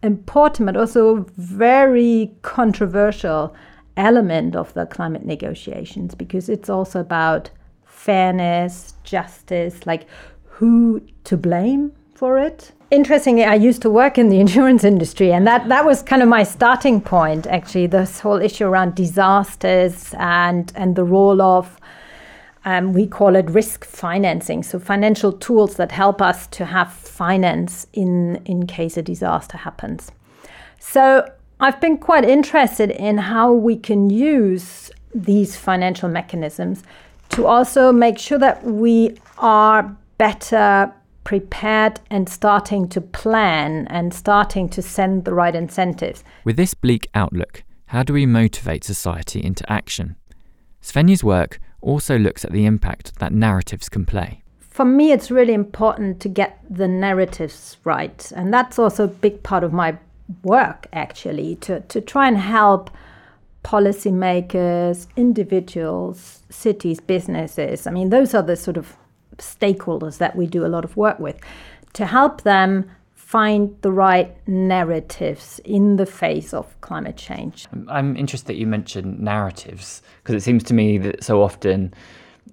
important, 0.01 0.67
but 0.67 0.77
also 0.77 1.25
very 1.37 2.35
controversial 2.41 3.55
element 3.95 4.55
of 4.55 4.73
the 4.73 4.85
climate 4.85 5.25
negotiations 5.25 6.15
because 6.15 6.49
it's 6.49 6.69
also 6.69 6.99
about 6.99 7.49
fairness, 8.03 8.95
justice, 9.03 9.85
like 9.85 10.07
who 10.43 11.01
to 11.23 11.37
blame 11.37 11.93
for 12.13 12.37
it. 12.37 12.73
Interestingly, 12.91 13.45
I 13.45 13.55
used 13.55 13.81
to 13.83 13.89
work 13.89 14.17
in 14.17 14.29
the 14.29 14.39
insurance 14.45 14.83
industry, 14.83 15.31
and 15.31 15.47
that, 15.47 15.69
that 15.69 15.85
was 15.85 16.03
kind 16.03 16.21
of 16.21 16.27
my 16.27 16.43
starting 16.43 16.99
point, 16.99 17.47
actually, 17.47 17.87
this 17.87 18.19
whole 18.19 18.41
issue 18.41 18.65
around 18.65 18.95
disasters 18.95 20.13
and, 20.19 20.71
and 20.75 20.95
the 20.95 21.03
role 21.03 21.41
of 21.41 21.79
um, 22.65 22.93
we 22.93 23.07
call 23.07 23.35
it 23.35 23.49
risk 23.49 23.83
financing. 23.83 24.63
So, 24.63 24.79
financial 24.79 25.33
tools 25.33 25.75
that 25.75 25.91
help 25.91 26.21
us 26.21 26.47
to 26.47 26.65
have 26.65 26.93
finance 26.93 27.87
in, 27.91 28.41
in 28.45 28.67
case 28.67 28.95
a 28.95 29.01
disaster 29.01 29.57
happens. 29.57 30.11
So, 30.79 31.29
I've 31.59 31.79
been 31.81 31.97
quite 31.97 32.25
interested 32.25 32.91
in 32.91 33.17
how 33.17 33.51
we 33.51 33.75
can 33.77 34.09
use 34.09 34.91
these 35.13 35.55
financial 35.55 36.09
mechanisms 36.09 36.83
to 37.29 37.47
also 37.47 37.91
make 37.91 38.19
sure 38.19 38.37
that 38.37 38.63
we 38.63 39.17
are 39.37 39.95
better 40.17 40.93
prepared 41.23 41.99
and 42.09 42.27
starting 42.27 42.87
to 42.89 43.01
plan 43.01 43.87
and 43.87 44.13
starting 44.13 44.67
to 44.69 44.81
send 44.81 45.25
the 45.25 45.33
right 45.33 45.55
incentives. 45.55 46.23
With 46.43 46.57
this 46.57 46.73
bleak 46.73 47.09
outlook, 47.15 47.63
how 47.87 48.03
do 48.03 48.13
we 48.13 48.25
motivate 48.25 48.83
society 48.83 49.43
into 49.43 49.69
action? 49.71 50.15
Swenja's 50.81 51.23
work 51.23 51.59
also 51.81 52.17
looks 52.17 52.43
at 52.43 52.51
the 52.51 52.65
impact 52.65 53.19
that 53.19 53.31
narratives 53.31 53.89
can 53.89 54.05
play. 54.05 54.43
for 54.73 54.85
me, 54.85 55.11
it's 55.11 55.29
really 55.29 55.53
important 55.53 56.19
to 56.19 56.27
get 56.27 56.59
the 56.67 56.87
narratives 56.87 57.77
right. 57.83 58.31
And 58.35 58.51
that's 58.51 58.79
also 58.79 59.03
a 59.03 59.07
big 59.07 59.43
part 59.43 59.63
of 59.63 59.71
my 59.71 59.95
work, 60.41 60.87
actually, 60.91 61.57
to, 61.57 61.81
to 61.81 62.01
try 62.01 62.27
and 62.27 62.37
help 62.37 62.89
policymakers, 63.63 65.07
individuals, 65.15 66.43
cities, 66.49 66.99
businesses. 66.99 67.87
I 67.87 67.91
mean, 67.91 68.09
those 68.09 68.33
are 68.33 68.43
the 68.43 68.55
sort 68.55 68.77
of 68.77 68.97
stakeholders 69.37 70.17
that 70.19 70.35
we 70.35 70.45
do 70.47 70.65
a 70.65 70.67
lot 70.67 70.85
of 70.85 70.95
work 70.95 71.19
with 71.19 71.39
to 71.93 72.05
help 72.05 72.43
them 72.43 72.89
find 73.15 73.75
the 73.81 73.91
right 73.91 74.35
narratives 74.47 75.59
in 75.65 75.95
the 75.95 76.05
face 76.05 76.53
of 76.53 76.79
climate 76.81 77.17
change. 77.17 77.65
I'm 77.87 78.15
interested 78.15 78.47
that 78.47 78.57
you 78.57 78.67
mentioned 78.67 79.19
narratives 79.19 80.03
because 80.21 80.35
it 80.35 80.43
seems 80.43 80.63
to 80.65 80.73
me 80.73 80.99
that 80.99 81.23
so 81.23 81.41
often 81.41 81.93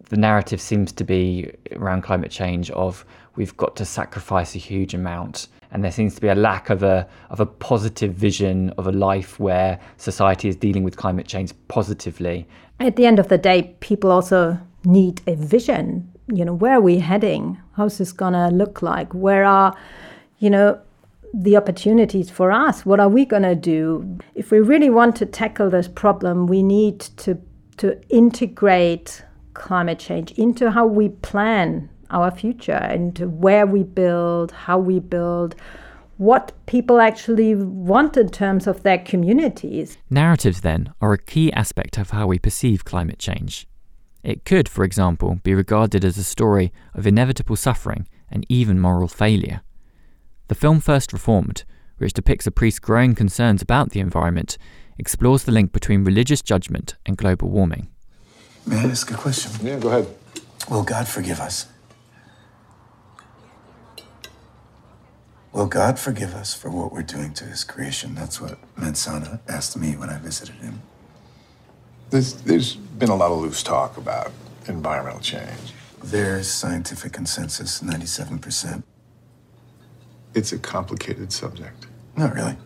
the 0.09 0.17
narrative 0.17 0.61
seems 0.61 0.91
to 0.93 1.05
be 1.05 1.53
around 1.73 2.03
climate 2.03 2.31
change 2.31 2.71
of 2.71 3.05
we've 3.37 3.57
got 3.59 3.77
to 3.77 3.85
sacrifice 3.85 4.55
a 4.55 4.59
huge 4.59 4.95
amount 4.95 5.49
and 5.73 5.85
there 5.85 5.93
seems 5.93 6.15
to 6.17 6.21
be 6.21 6.29
a 6.29 6.35
lack 6.35 6.71
of 6.71 6.83
a 6.83 7.07
of 7.31 7.41
a 7.41 7.47
positive 7.47 8.15
vision 8.15 8.71
of 8.71 8.87
a 8.87 8.93
life 8.93 9.39
where 9.39 9.79
society 9.97 10.49
is 10.49 10.57
dealing 10.57 10.83
with 10.83 10.97
climate 10.97 11.27
change 11.27 11.53
positively. 11.69 12.47
At 12.79 12.97
the 12.97 13.07
end 13.07 13.19
of 13.19 13.29
the 13.29 13.39
day, 13.39 13.75
people 13.81 14.11
also 14.11 14.59
need 14.85 15.21
a 15.27 15.35
vision. 15.35 16.11
You 16.33 16.45
know, 16.45 16.55
where 16.55 16.75
are 16.75 16.81
we 16.81 16.99
heading? 16.99 17.61
How's 17.77 17.99
this 17.99 18.13
gonna 18.13 18.51
look 18.51 18.83
like? 18.83 19.13
Where 19.13 19.45
are, 19.45 19.77
you 20.39 20.51
know, 20.51 20.81
the 21.35 21.57
opportunities 21.57 22.31
for 22.31 22.51
us? 22.51 22.87
What 22.87 23.01
are 23.01 23.09
we 23.09 23.25
gonna 23.25 23.55
do? 23.55 24.19
If 24.35 24.51
we 24.51 24.61
really 24.61 24.91
want 24.91 25.17
to 25.17 25.27
tackle 25.27 25.71
this 25.71 25.89
problem, 25.89 26.47
we 26.47 26.63
need 26.63 27.01
to 27.19 27.39
to 27.79 27.99
integrate 28.11 29.25
climate 29.55 29.99
change 29.99 30.33
into 30.33 30.71
how 30.71 30.87
we 30.87 31.09
plan 31.09 31.89
our 32.11 32.31
future, 32.31 32.73
and 32.73 33.19
where 33.41 33.67
we 33.67 33.83
build, 33.83 34.53
how 34.53 34.79
we 34.79 34.99
build, 34.99 35.55
what 36.17 36.53
people 36.67 37.01
actually 37.01 37.55
want 37.55 38.17
in 38.17 38.29
terms 38.29 38.67
of 38.67 38.83
their 38.83 38.99
communities. 38.99 39.97
Narratives, 40.11 40.61
then, 40.61 40.93
are 41.01 41.15
a 41.15 41.19
key 41.19 41.53
aspect 41.53 41.97
of 41.97 42.11
how 42.11 42.27
we 42.27 42.39
perceive 42.39 42.85
climate 42.85 43.19
change. 43.19 43.67
It 44.23 44.45
could, 44.45 44.69
for 44.69 44.85
example, 44.85 45.41
be 45.43 45.55
regarded 45.55 46.05
as 46.05 46.19
a 46.19 46.25
story 46.25 46.73
of 46.95 47.07
inevitable 47.07 47.57
suffering 47.57 48.07
and 48.31 48.45
even 48.51 48.79
moral 48.79 49.09
failure. 49.09 49.63
The 50.49 50.55
film 50.55 50.81
First 50.81 51.13
Reformed, 51.13 51.65
which 51.97 52.13
depicts 52.13 52.47
a 52.47 52.51
priest's 52.51 52.81
growing 52.81 53.15
concerns 53.15 53.63
about 53.63 53.91
the 53.91 54.01
environment, 54.01 54.59
explores 54.99 55.45
the 55.45 55.53
link 55.53 55.73
between 55.73 56.05
religious 56.05 56.43
judgment 56.43 56.97
and 57.07 57.17
global 57.17 57.49
warming. 57.49 57.89
May 58.67 58.77
I 58.77 58.91
ask 58.91 59.11
a 59.11 59.15
question? 59.15 59.53
Yeah, 59.67 59.79
go 59.79 59.89
ahead. 59.89 60.15
Will 60.69 60.83
God 60.83 61.09
forgive 61.09 61.41
us? 61.41 61.67
Will 65.53 65.67
God 65.67 65.99
forgive 65.99 66.35
us 66.35 66.55
for 66.55 66.71
what 66.71 66.93
we're 66.93 67.03
doing 67.03 67.35
to 67.35 67.45
his 67.45 67.65
creation? 67.65 68.15
That's 68.15 68.41
what 68.41 68.59
Mensana 68.77 69.41
asked 69.49 69.77
me 69.77 69.97
when 69.97 70.09
I 70.09 70.19
visited 70.19 70.55
him. 70.57 70.81
There's, 72.11 72.35
there's 72.35 72.77
been 72.77 73.09
a 73.09 73.17
lot 73.17 73.33
of 73.33 73.41
loose 73.41 73.63
talk 73.63 73.97
about 73.97 74.33
environmental 74.69 75.21
change. 75.21 75.75
There's 76.05 76.49
scientific 76.49 77.13
consensus 77.13 77.83
97%. 77.83 78.83
It's 80.35 80.53
a 80.53 80.59
complicated 80.59 81.33
subject. 81.33 81.87
Not 82.17 82.35
really. 82.35 82.57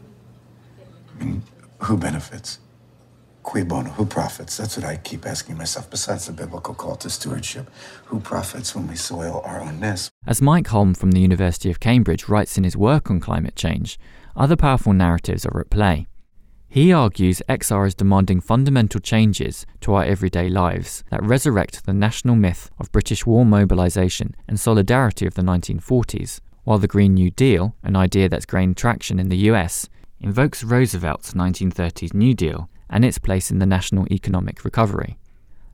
I 1.18 1.24
mean, 1.24 1.42
who 1.78 1.96
benefits? 1.96 2.58
Cui 3.44 3.62
bono? 3.62 3.90
Who 3.90 4.06
profits? 4.06 4.56
That's 4.56 4.76
what 4.78 4.86
I 4.86 4.96
keep 4.96 5.26
asking 5.26 5.58
myself, 5.58 5.90
besides 5.90 6.26
the 6.26 6.32
biblical 6.32 6.74
call 6.74 6.96
to 6.96 7.10
stewardship. 7.10 7.70
Who 8.06 8.18
profits 8.18 8.74
when 8.74 8.88
we 8.88 8.96
soil 8.96 9.42
our 9.44 9.60
own 9.60 9.78
nest? 9.78 10.10
As 10.26 10.40
Mike 10.40 10.68
Hulme 10.68 10.96
from 10.96 11.12
the 11.12 11.20
University 11.20 11.70
of 11.70 11.78
Cambridge 11.78 12.26
writes 12.26 12.56
in 12.56 12.64
his 12.64 12.76
work 12.76 13.10
on 13.10 13.20
climate 13.20 13.54
change, 13.54 13.98
other 14.34 14.56
powerful 14.56 14.94
narratives 14.94 15.44
are 15.44 15.60
at 15.60 15.68
play. 15.68 16.06
He 16.68 16.90
argues 16.92 17.42
XR 17.48 17.86
is 17.86 17.94
demanding 17.94 18.40
fundamental 18.40 18.98
changes 18.98 19.66
to 19.82 19.92
our 19.92 20.04
everyday 20.04 20.48
lives 20.48 21.04
that 21.10 21.22
resurrect 21.22 21.84
the 21.84 21.92
national 21.92 22.36
myth 22.36 22.70
of 22.80 22.90
British 22.90 23.26
war 23.26 23.44
mobilisation 23.44 24.34
and 24.48 24.58
solidarity 24.58 25.26
of 25.26 25.34
the 25.34 25.42
1940s, 25.42 26.40
while 26.64 26.78
the 26.78 26.88
Green 26.88 27.12
New 27.12 27.30
Deal, 27.30 27.76
an 27.82 27.94
idea 27.94 28.28
that's 28.28 28.46
gained 28.46 28.78
traction 28.78 29.20
in 29.20 29.28
the 29.28 29.36
US, 29.52 29.90
invokes 30.18 30.64
Roosevelt's 30.64 31.34
1930s 31.34 32.14
New 32.14 32.32
Deal 32.32 32.70
and 32.90 33.04
its 33.04 33.18
place 33.18 33.50
in 33.50 33.58
the 33.58 33.66
national 33.66 34.06
economic 34.10 34.64
recovery. 34.64 35.18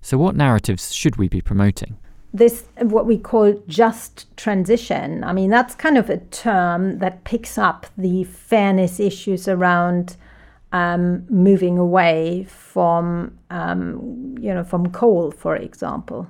So, 0.00 0.16
what 0.16 0.36
narratives 0.36 0.94
should 0.94 1.16
we 1.16 1.28
be 1.28 1.40
promoting? 1.40 1.98
This, 2.32 2.64
what 2.80 3.06
we 3.06 3.18
call 3.18 3.60
just 3.66 4.34
transition, 4.36 5.24
I 5.24 5.32
mean, 5.32 5.50
that's 5.50 5.74
kind 5.74 5.98
of 5.98 6.08
a 6.08 6.18
term 6.18 6.98
that 6.98 7.24
picks 7.24 7.58
up 7.58 7.86
the 7.98 8.24
fairness 8.24 9.00
issues 9.00 9.48
around 9.48 10.16
um, 10.72 11.26
moving 11.28 11.76
away 11.76 12.46
from, 12.48 13.36
um, 13.50 14.36
you 14.40 14.54
know, 14.54 14.62
from 14.62 14.92
coal, 14.92 15.32
for 15.32 15.56
example. 15.56 16.28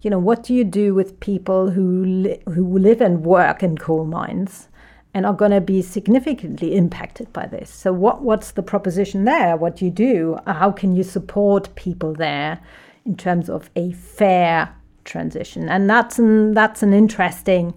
You 0.00 0.10
know, 0.10 0.18
what 0.18 0.42
do 0.42 0.54
you 0.54 0.64
do 0.64 0.94
with 0.94 1.20
people 1.20 1.70
who 1.70 2.04
li- 2.04 2.42
who 2.46 2.78
live 2.78 3.00
and 3.00 3.24
work 3.24 3.62
in 3.62 3.76
coal 3.76 4.04
mines? 4.04 4.68
And 5.14 5.26
are 5.26 5.32
going 5.32 5.50
to 5.50 5.60
be 5.60 5.82
significantly 5.82 6.74
impacted 6.74 7.32
by 7.32 7.46
this. 7.46 7.70
So, 7.70 7.92
what, 7.92 8.22
what's 8.22 8.52
the 8.52 8.62
proposition 8.62 9.24
there? 9.24 9.56
What 9.56 9.76
do 9.76 9.84
you 9.84 9.90
do? 9.90 10.38
How 10.46 10.70
can 10.70 10.96
you 10.96 11.02
support 11.02 11.74
people 11.74 12.14
there 12.14 12.60
in 13.04 13.16
terms 13.16 13.50
of 13.50 13.68
a 13.76 13.92
fair 13.92 14.74
transition? 15.04 15.68
And 15.68 15.88
that's 15.88 16.18
an, 16.18 16.54
that's 16.54 16.82
an 16.82 16.92
interesting 16.92 17.74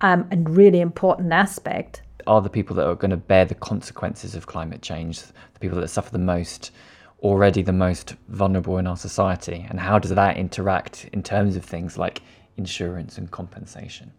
um, 0.00 0.26
and 0.30 0.48
really 0.48 0.80
important 0.80 1.32
aspect. 1.32 2.02
Are 2.26 2.42
the 2.42 2.50
people 2.50 2.76
that 2.76 2.86
are 2.86 2.94
going 2.94 3.10
to 3.10 3.16
bear 3.16 3.44
the 3.44 3.54
consequences 3.54 4.34
of 4.34 4.46
climate 4.46 4.82
change, 4.82 5.22
the 5.22 5.60
people 5.60 5.80
that 5.80 5.88
suffer 5.88 6.10
the 6.10 6.18
most, 6.18 6.70
already 7.20 7.62
the 7.62 7.72
most 7.72 8.14
vulnerable 8.28 8.78
in 8.78 8.86
our 8.86 8.96
society? 8.96 9.66
And 9.68 9.80
how 9.80 9.98
does 9.98 10.14
that 10.14 10.36
interact 10.36 11.08
in 11.12 11.22
terms 11.22 11.56
of 11.56 11.64
things 11.64 11.98
like 11.98 12.22
insurance 12.56 13.18
and 13.18 13.30
compensation? 13.30 14.12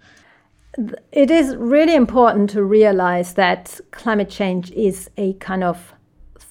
It 1.11 1.31
is 1.31 1.55
really 1.55 1.95
important 1.95 2.49
to 2.51 2.63
realize 2.63 3.33
that 3.33 3.79
climate 3.91 4.29
change 4.29 4.71
is 4.71 5.09
a 5.17 5.33
kind 5.33 5.63
of, 5.63 5.93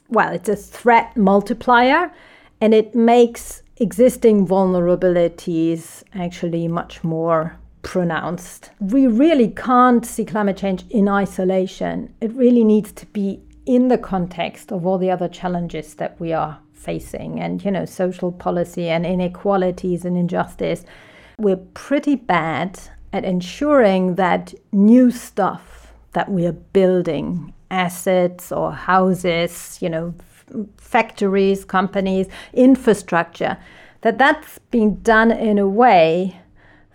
well, 0.08 0.32
it's 0.32 0.48
a 0.48 0.56
threat 0.56 1.16
multiplier 1.16 2.12
and 2.60 2.74
it 2.74 2.94
makes 2.94 3.62
existing 3.76 4.46
vulnerabilities 4.46 6.02
actually 6.14 6.66
much 6.66 7.04
more 7.04 7.56
pronounced. 7.82 8.70
We 8.80 9.06
really 9.06 9.48
can't 9.48 10.04
see 10.04 10.24
climate 10.24 10.56
change 10.56 10.84
in 10.90 11.08
isolation. 11.08 12.12
It 12.20 12.32
really 12.32 12.64
needs 12.64 12.92
to 12.92 13.06
be 13.06 13.40
in 13.66 13.88
the 13.88 13.98
context 13.98 14.72
of 14.72 14.84
all 14.84 14.98
the 14.98 15.10
other 15.10 15.28
challenges 15.28 15.94
that 15.94 16.18
we 16.20 16.32
are 16.32 16.58
facing 16.72 17.38
and, 17.40 17.64
you 17.64 17.70
know, 17.70 17.84
social 17.84 18.32
policy 18.32 18.88
and 18.88 19.06
inequalities 19.06 20.04
and 20.04 20.16
injustice. 20.16 20.84
We're 21.38 21.56
pretty 21.56 22.16
bad 22.16 22.80
at 23.12 23.24
ensuring 23.24 24.16
that 24.16 24.54
new 24.72 25.10
stuff 25.10 25.92
that 26.12 26.30
we 26.30 26.46
are 26.46 26.52
building, 26.52 27.52
assets 27.70 28.50
or 28.50 28.72
houses, 28.72 29.78
you 29.80 29.88
know, 29.88 30.14
factories, 30.76 31.64
companies, 31.64 32.26
infrastructure, 32.52 33.58
that 34.00 34.18
that's 34.18 34.58
being 34.70 34.94
done 34.96 35.30
in 35.30 35.58
a 35.58 35.68
way 35.68 36.40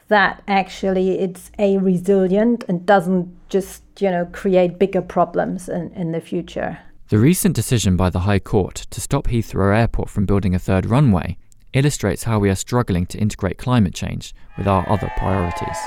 that 0.08 0.44
actually 0.48 1.20
it's 1.20 1.52
a 1.58 1.78
resilient 1.78 2.64
and 2.68 2.86
doesn't 2.86 3.28
just, 3.50 3.84
you 4.00 4.10
know, 4.10 4.26
create 4.32 4.78
bigger 4.80 5.02
problems 5.02 5.70
in, 5.70 5.92
in 5.94 6.12
the 6.12 6.22
future. 6.22 6.78
The 7.10 7.18
recent 7.20 7.56
decision 7.56 7.96
by 7.96 8.10
the 8.10 8.22
High 8.22 8.40
Court 8.40 8.76
to 8.90 9.02
stop 9.02 9.28
Heathrow 9.28 9.76
Airport 9.76 10.10
from 10.10 10.26
building 10.26 10.56
a 10.56 10.60
third 10.60 10.86
runway 10.86 11.38
illustrates 11.74 12.24
how 12.24 12.40
we 12.40 12.50
are 12.50 12.56
struggling 12.56 13.06
to 13.08 13.18
integrate 13.18 13.58
climate 13.58 13.94
change 13.94 14.34
with 14.58 14.68
our 14.68 14.88
other 14.90 15.12
priorities. 15.18 15.78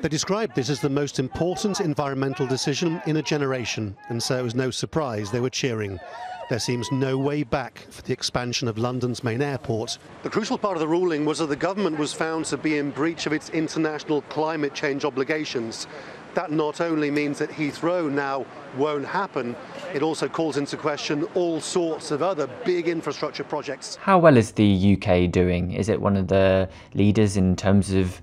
They 0.00 0.08
described 0.08 0.54
this 0.54 0.70
as 0.70 0.80
the 0.80 0.88
most 0.88 1.18
important 1.18 1.80
environmental 1.80 2.46
decision 2.46 3.02
in 3.06 3.18
a 3.18 3.22
generation, 3.22 3.96
and 4.08 4.22
so 4.22 4.38
it 4.38 4.42
was 4.42 4.54
no 4.54 4.70
surprise 4.70 5.30
they 5.30 5.40
were 5.40 5.50
cheering. 5.50 6.00
There 6.48 6.58
seems 6.58 6.90
no 6.90 7.16
way 7.16 7.44
back 7.44 7.86
for 7.90 8.02
the 8.02 8.12
expansion 8.12 8.66
of 8.66 8.76
London's 8.76 9.22
main 9.22 9.40
airport. 9.40 9.98
The 10.24 10.30
crucial 10.30 10.58
part 10.58 10.74
of 10.74 10.80
the 10.80 10.88
ruling 10.88 11.24
was 11.24 11.38
that 11.38 11.48
the 11.48 11.54
government 11.54 11.96
was 11.96 12.12
found 12.12 12.46
to 12.46 12.56
be 12.56 12.78
in 12.78 12.90
breach 12.90 13.26
of 13.26 13.32
its 13.32 13.50
international 13.50 14.22
climate 14.22 14.74
change 14.74 15.04
obligations. 15.04 15.86
That 16.34 16.50
not 16.52 16.80
only 16.80 17.10
means 17.10 17.38
that 17.38 17.50
Heathrow 17.50 18.10
now 18.10 18.46
won't 18.76 19.06
happen, 19.06 19.56
it 19.92 20.02
also 20.02 20.28
calls 20.28 20.56
into 20.56 20.76
question 20.76 21.24
all 21.34 21.60
sorts 21.60 22.10
of 22.10 22.22
other 22.22 22.46
big 22.64 22.88
infrastructure 22.88 23.42
projects. 23.44 23.96
How 23.96 24.18
well 24.18 24.36
is 24.36 24.52
the 24.52 24.96
UK 24.96 25.30
doing? 25.30 25.72
Is 25.72 25.88
it 25.88 26.00
one 26.00 26.16
of 26.16 26.28
the 26.28 26.68
leaders 26.94 27.36
in 27.36 27.56
terms 27.56 27.92
of 27.92 28.20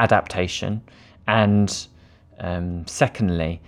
adaptation? 0.00 0.82
And 1.26 1.86
um, 2.38 2.86
secondly, 2.86 3.60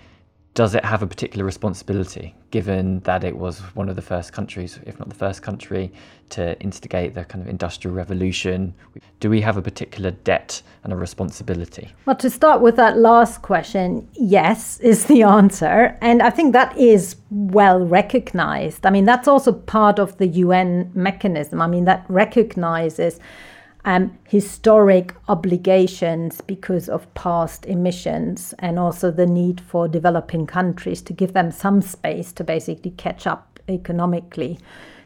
does 0.58 0.74
it 0.74 0.84
have 0.84 1.04
a 1.04 1.06
particular 1.06 1.44
responsibility, 1.44 2.34
given 2.50 2.98
that 3.10 3.22
it 3.22 3.36
was 3.36 3.60
one 3.76 3.88
of 3.88 3.94
the 3.94 4.02
first 4.02 4.32
countries, 4.32 4.80
if 4.86 4.98
not 4.98 5.08
the 5.08 5.14
first 5.14 5.40
country, 5.40 5.92
to 6.30 6.60
instigate 6.60 7.14
the 7.14 7.24
kind 7.24 7.40
of 7.40 7.48
industrial 7.48 7.94
revolution? 7.94 8.74
Do 9.20 9.30
we 9.30 9.40
have 9.40 9.56
a 9.56 9.62
particular 9.62 10.10
debt 10.10 10.60
and 10.82 10.92
a 10.92 10.96
responsibility? 10.96 11.86
Well, 12.06 12.16
to 12.16 12.28
start 12.28 12.60
with 12.60 12.74
that 12.74 12.98
last 12.98 13.40
question, 13.40 14.08
yes, 14.14 14.80
is 14.80 15.04
the 15.04 15.22
answer. 15.22 15.96
And 16.00 16.22
I 16.22 16.30
think 16.30 16.54
that 16.54 16.76
is 16.76 17.14
well 17.30 17.78
recognized. 17.78 18.84
I 18.84 18.90
mean, 18.90 19.04
that's 19.04 19.28
also 19.28 19.52
part 19.52 20.00
of 20.00 20.18
the 20.18 20.26
UN 20.26 20.90
mechanism. 20.92 21.62
I 21.62 21.68
mean, 21.68 21.84
that 21.84 22.04
recognizes 22.08 23.20
um, 23.88 24.18
historic 24.28 25.14
obligations 25.28 26.42
because 26.42 26.90
of 26.90 27.12
past 27.14 27.64
emissions 27.64 28.52
and 28.58 28.78
also 28.78 29.10
the 29.10 29.24
need 29.24 29.62
for 29.62 29.88
developing 29.88 30.46
countries 30.46 31.00
to 31.00 31.14
give 31.14 31.32
them 31.32 31.50
some 31.50 31.80
space 31.80 32.30
to 32.32 32.44
basically 32.44 32.90
catch 32.90 33.26
up 33.26 33.58
economically. 33.66 34.58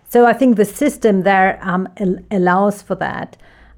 So 0.08 0.26
I 0.26 0.32
think 0.32 0.56
the 0.56 0.64
system 0.64 1.22
there 1.22 1.60
um, 1.62 1.88
allows 2.32 2.82
for 2.82 2.96
that. 2.96 3.36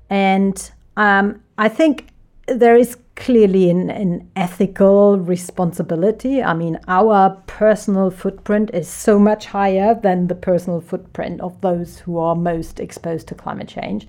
And 0.09 0.71
um, 0.97 1.43
I 1.59 1.69
think 1.69 2.07
there 2.47 2.75
is 2.75 2.97
clearly 3.15 3.69
an, 3.69 3.91
an, 3.91 4.31
ethical 4.37 5.19
responsibility. 5.19 6.43
I 6.43 6.55
mean, 6.55 6.81
our 6.89 7.43
personal 7.47 8.11
footprint 8.11 8.71
is 8.73 8.89
so 8.89 9.19
much 9.19 9.47
higher 9.47 9.95
than 9.95 10.29
the 10.29 10.35
personal 10.35 10.81
footprint 10.81 11.43
of 11.43 11.61
those 11.61 11.99
who 11.99 12.19
are 12.19 12.35
most 12.35 12.81
exposed 12.81 13.29
to 13.29 13.35
climate 13.35 13.69
change. 13.69 14.09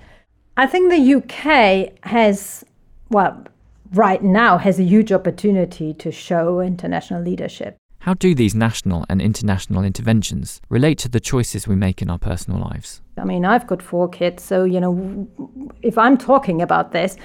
I 0.57 0.67
think 0.67 0.89
the 0.89 1.15
UK 1.15 1.99
has, 2.07 2.63
well, 3.09 3.45
right 3.93 4.23
now 4.23 4.57
has 4.57 4.79
a 4.79 4.83
huge 4.83 5.11
opportunity 5.11 5.93
to 5.95 6.11
show 6.11 6.61
international 6.61 7.21
leadership. 7.21 7.75
How 7.99 8.13
do 8.13 8.33
these 8.33 8.55
national 8.55 9.05
and 9.09 9.21
international 9.21 9.83
interventions 9.83 10.61
relate 10.69 10.97
to 10.99 11.09
the 11.09 11.19
choices 11.19 11.67
we 11.67 11.75
make 11.75 12.01
in 12.01 12.09
our 12.09 12.19
personal 12.19 12.59
lives? 12.61 13.01
I 13.17 13.25
mean, 13.25 13.43
I've 13.43 13.67
got 13.67 13.81
four 13.81 14.07
kids, 14.07 14.43
so, 14.43 14.63
you 14.63 14.79
know, 14.79 15.27
if 15.81 15.97
I'm 15.97 16.17
talking 16.17 16.61
about 16.61 16.93
this, 16.93 17.17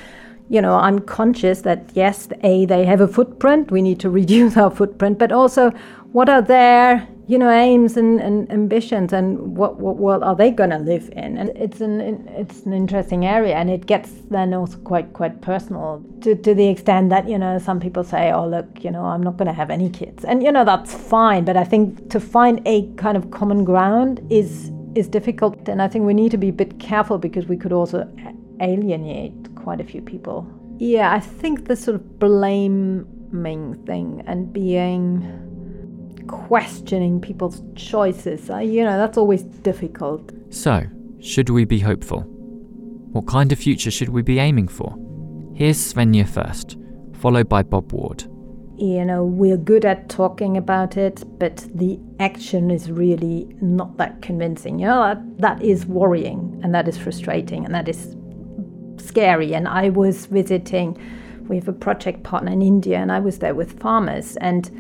you 0.49 0.61
know, 0.61 0.75
I'm 0.75 0.99
conscious 0.99 1.61
that 1.61 1.91
yes, 1.95 2.29
A, 2.43 2.65
they 2.65 2.85
have 2.85 3.01
a 3.01 3.07
footprint, 3.07 3.71
we 3.71 3.81
need 3.81 4.01
to 4.01 4.11
reduce 4.11 4.57
our 4.63 4.73
footprint, 4.73 5.19
but 5.19 5.31
also 5.31 5.73
what 6.13 6.29
are 6.29 6.43
their 6.43 7.07
you 7.31 7.39
know 7.39 7.49
aims 7.49 7.97
and, 7.97 8.21
and 8.21 8.51
ambitions 8.51 9.13
and 9.13 9.57
what, 9.57 9.79
what 9.79 9.97
world 9.99 10.25
are 10.25 10.35
they 10.35 10.51
going 10.51 10.71
to 10.71 10.79
live 10.79 11.09
in? 11.13 11.39
And 11.39 11.51
it's 11.51 11.81
an 11.81 12.01
it's 12.29 12.63
an 12.67 12.73
interesting 12.73 13.25
area 13.25 13.55
and 13.55 13.71
it 13.71 13.87
gets 13.87 14.11
then 14.31 14.53
also 14.53 14.79
quite 14.79 15.13
quite 15.13 15.41
personal 15.41 16.05
to, 16.23 16.35
to 16.35 16.55
the 16.55 16.67
extent 16.69 17.11
that 17.11 17.29
you 17.29 17.39
know 17.39 17.59
some 17.59 17.79
people 17.79 18.03
say 18.03 18.33
oh 18.33 18.49
look 18.49 18.83
you 18.83 18.91
know 18.91 19.05
i'm 19.05 19.23
not 19.23 19.37
going 19.37 19.47
to 19.47 19.53
have 19.53 19.71
any 19.71 19.89
kids. 19.91 20.25
And 20.25 20.43
you 20.43 20.51
know 20.51 20.65
that's 20.65 20.93
fine 20.93 21.45
but 21.45 21.57
i 21.57 21.63
think 21.63 22.11
to 22.11 22.19
find 22.19 22.61
a 22.67 22.93
kind 22.95 23.17
of 23.17 23.31
common 23.31 23.65
ground 23.65 24.21
is 24.31 24.73
is 24.97 25.07
difficult. 25.07 25.69
And 25.69 25.81
i 25.81 25.87
think 25.87 26.05
we 26.05 26.15
need 26.15 26.33
to 26.33 26.39
be 26.39 26.49
a 26.49 26.53
bit 26.65 26.81
careful 26.81 27.19
because 27.19 27.47
we 27.47 27.57
could 27.57 27.73
also 27.73 28.09
alienate 28.61 29.55
quite 29.55 29.81
a 29.81 29.85
few 29.85 30.03
people. 30.03 30.47
Yeah 30.79 31.15
i 31.15 31.21
think 31.21 31.69
the 31.69 31.77
sort 31.77 31.95
of 31.95 32.19
blaming 32.19 33.75
thing 33.87 34.25
and 34.27 34.53
being 34.53 35.47
questioning 36.31 37.21
people's 37.21 37.63
choices. 37.75 38.51
Uh, 38.51 38.59
you 38.59 38.85
know, 38.85 38.97
that's 38.97 39.19
always 39.19 39.43
difficult. 39.43 40.33
So, 40.51 40.85
should 41.21 41.51
we 41.51 41.65
be 41.65 41.81
hopeful? 41.81 42.21
What 43.13 43.27
kind 43.27 43.51
of 43.53 43.59
future 43.59 43.91
should 43.91 44.11
we 44.11 44.23
be 44.23 44.39
aiming 44.39 44.69
for? 44.69 44.97
Here's 45.55 45.93
Swenja 45.93 46.29
first, 46.29 46.77
followed 47.15 47.49
by 47.49 47.63
Bob 47.63 47.93
Ward. 47.93 48.23
You 48.79 49.05
know, 49.05 49.25
we're 49.25 49.59
good 49.59 49.85
at 49.85 50.09
talking 50.09 50.57
about 50.57 50.97
it, 50.97 51.23
but 51.39 51.69
the 51.75 51.99
action 52.19 52.71
is 52.71 52.91
really 52.91 53.55
not 53.61 53.99
that 53.99 54.23
convincing. 54.23 54.79
You 54.79 54.87
know, 54.87 55.03
that, 55.03 55.39
that 55.39 55.63
is 55.63 55.85
worrying 55.85 56.61
and 56.63 56.75
that 56.75 56.89
is 56.89 56.97
frustrating 56.97 57.65
and 57.67 57.75
that 57.75 57.89
is 57.89 58.17
scary. 58.97 59.55
And 59.55 59.69
I 59.69 59.91
was 59.91 60.27
visiting, 60.27 60.97
we 61.49 61.57
have 61.57 61.69
a 61.69 61.75
project 61.75 62.23
partner 62.23 62.53
in 62.53 62.63
India, 62.63 62.99
and 62.99 63.13
I 63.13 63.19
was 63.19 63.41
there 63.41 63.55
with 63.55 63.79
farmers. 63.81 64.37
And 64.37 64.71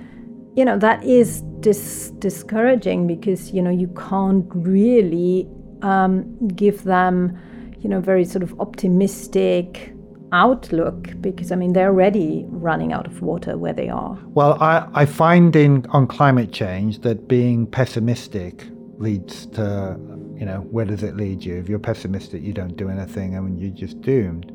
you 0.56 0.64
know 0.64 0.78
that 0.78 1.02
is 1.04 1.42
dis- 1.60 2.10
discouraging 2.18 3.06
because 3.06 3.52
you 3.52 3.62
know 3.62 3.70
you 3.70 3.88
can't 3.88 4.46
really 4.54 5.48
um, 5.82 6.48
give 6.48 6.84
them 6.84 7.38
you 7.80 7.88
know 7.88 8.00
very 8.00 8.24
sort 8.24 8.42
of 8.42 8.58
optimistic 8.60 9.94
outlook 10.32 11.08
because 11.20 11.50
I 11.50 11.56
mean 11.56 11.72
they're 11.72 11.88
already 11.88 12.44
running 12.48 12.92
out 12.92 13.06
of 13.06 13.22
water 13.22 13.58
where 13.58 13.72
they 13.72 13.88
are. 13.88 14.16
Well, 14.26 14.56
I, 14.60 14.88
I 14.94 15.04
find 15.04 15.54
in 15.56 15.86
on 15.90 16.06
climate 16.06 16.52
change 16.52 17.00
that 17.00 17.26
being 17.26 17.66
pessimistic 17.66 18.66
leads 18.98 19.46
to 19.46 19.98
you 20.36 20.46
know 20.46 20.60
where 20.70 20.84
does 20.84 21.02
it 21.02 21.16
lead 21.16 21.44
you? 21.44 21.56
If 21.56 21.68
you're 21.68 21.78
pessimistic, 21.78 22.42
you 22.42 22.52
don't 22.52 22.76
do 22.76 22.88
anything, 22.88 23.36
I 23.36 23.40
mean 23.40 23.58
you're 23.58 23.70
just 23.70 24.00
doomed. 24.00 24.52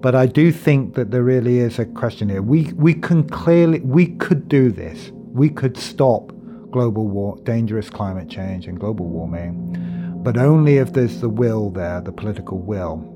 But 0.00 0.16
I 0.16 0.26
do 0.26 0.50
think 0.50 0.94
that 0.94 1.12
there 1.12 1.22
really 1.22 1.58
is 1.58 1.78
a 1.78 1.86
question 1.86 2.28
here. 2.28 2.42
We 2.42 2.72
we 2.74 2.92
can 2.94 3.28
clearly 3.28 3.80
we 3.80 4.06
could 4.06 4.48
do 4.48 4.70
this 4.70 5.12
we 5.32 5.48
could 5.48 5.76
stop 5.76 6.32
global 6.70 7.06
war, 7.06 7.36
dangerous 7.44 7.88
climate 7.88 8.28
change 8.28 8.66
and 8.66 8.78
global 8.78 9.06
warming, 9.06 10.20
but 10.22 10.36
only 10.36 10.76
if 10.78 10.92
there's 10.92 11.20
the 11.20 11.28
will 11.28 11.70
there, 11.70 12.00
the 12.00 12.12
political 12.12 12.58
will. 12.58 13.08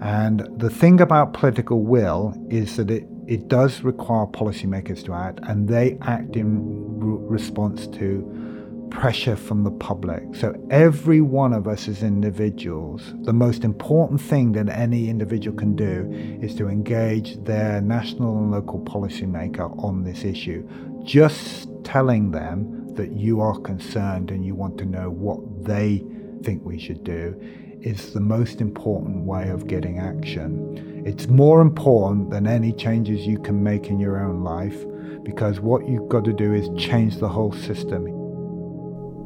And 0.00 0.48
the 0.58 0.70
thing 0.70 1.00
about 1.00 1.32
political 1.32 1.82
will 1.82 2.34
is 2.50 2.76
that 2.76 2.90
it, 2.90 3.06
it 3.26 3.48
does 3.48 3.82
require 3.82 4.26
policymakers 4.26 5.04
to 5.04 5.14
act, 5.14 5.40
and 5.44 5.68
they 5.68 5.98
act 6.02 6.36
in 6.36 6.60
response 6.98 7.86
to 7.88 8.88
pressure 8.90 9.36
from 9.36 9.64
the 9.64 9.70
public. 9.70 10.22
So, 10.34 10.54
every 10.70 11.22
one 11.22 11.54
of 11.54 11.66
us 11.66 11.88
as 11.88 12.02
individuals, 12.02 13.14
the 13.22 13.32
most 13.32 13.64
important 13.64 14.20
thing 14.20 14.52
that 14.52 14.68
any 14.68 15.08
individual 15.08 15.56
can 15.56 15.74
do 15.74 16.10
is 16.42 16.54
to 16.56 16.68
engage 16.68 17.42
their 17.44 17.80
national 17.80 18.36
and 18.36 18.50
local 18.50 18.80
policymaker 18.80 19.82
on 19.82 20.04
this 20.04 20.24
issue 20.24 20.68
just 21.04 21.68
telling 21.84 22.30
them 22.30 22.94
that 22.94 23.12
you 23.12 23.40
are 23.40 23.58
concerned 23.60 24.30
and 24.30 24.44
you 24.44 24.54
want 24.54 24.78
to 24.78 24.84
know 24.84 25.10
what 25.10 25.64
they 25.64 26.04
think 26.42 26.64
we 26.64 26.78
should 26.78 27.04
do 27.04 27.38
is 27.80 28.12
the 28.12 28.20
most 28.20 28.60
important 28.60 29.24
way 29.24 29.48
of 29.48 29.66
getting 29.66 29.98
action. 29.98 31.02
It's 31.04 31.26
more 31.26 31.60
important 31.60 32.30
than 32.30 32.46
any 32.46 32.72
changes 32.72 33.26
you 33.26 33.38
can 33.38 33.62
make 33.62 33.88
in 33.88 33.98
your 33.98 34.24
own 34.24 34.44
life 34.44 34.84
because 35.24 35.60
what 35.60 35.88
you've 35.88 36.08
got 36.08 36.24
to 36.24 36.32
do 36.32 36.54
is 36.54 36.68
change 36.80 37.18
the 37.18 37.28
whole 37.28 37.52
system. 37.52 38.06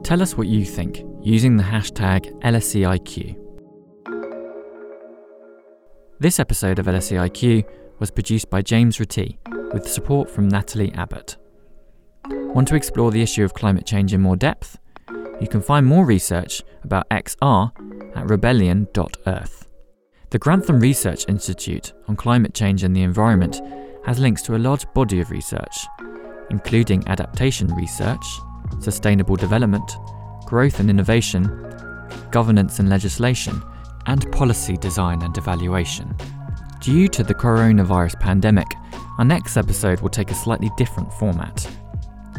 Tell 0.03 0.23
us 0.23 0.37
what 0.37 0.47
you 0.47 0.65
think 0.65 1.03
using 1.21 1.57
the 1.57 1.65
hashtag 1.65 2.33
LSEIQ. 2.43 3.37
This 6.19 6.41
episode 6.41 6.79
of 6.79 6.87
LSEIQ 6.87 7.65
was 7.99 8.11
produced 8.11 8.49
by 8.49 8.63
James 8.63 8.99
Rattee 8.99 9.37
with 9.75 9.87
support 9.87 10.31
from 10.31 10.49
Natalie 10.49 10.93
Abbott. 10.95 11.37
Want 12.57 12.69
to 12.69 12.75
explore 12.75 13.11
the 13.11 13.21
issue 13.21 13.45
of 13.45 13.53
climate 13.53 13.85
change 13.85 14.15
in 14.15 14.23
more 14.23 14.35
depth? 14.35 14.79
You 15.43 15.47
can 15.47 15.61
find 15.61 15.85
more 15.85 16.07
research 16.07 16.63
about 16.85 17.07
XR 17.11 17.71
at 18.17 18.31
rebellion.earth. 18.31 19.69
The 20.31 20.39
Grantham 20.39 20.81
Research 20.81 21.27
Institute 21.29 21.93
on 22.09 22.17
Climate 22.17 22.55
Change 22.55 22.83
and 22.83 22.97
the 22.97 23.03
Environment 23.03 23.61
has 24.07 24.19
links 24.19 24.41
to 24.41 24.57
a 24.57 24.65
large 24.67 24.91
body 24.95 25.21
of 25.21 25.31
research, 25.31 25.87
including 26.49 27.07
adaptation 27.09 27.75
research, 27.75 28.25
sustainable 28.81 29.37
development, 29.37 29.93
growth 30.47 30.81
and 30.81 30.89
innovation, 30.89 31.45
governance 32.31 32.79
and 32.79 32.89
legislation, 32.89 33.63
and 34.07 34.33
policy 34.33 34.79
design 34.79 35.21
and 35.21 35.37
evaluation. 35.37 36.17
Due 36.81 37.07
to 37.09 37.23
the 37.23 37.35
coronavirus 37.35 38.19
pandemic, 38.19 38.69
our 39.19 39.27
next 39.27 39.59
episode 39.59 40.01
will 40.01 40.09
take 40.09 40.31
a 40.31 40.35
slightly 40.35 40.71
different 40.79 41.13
format. 41.13 41.69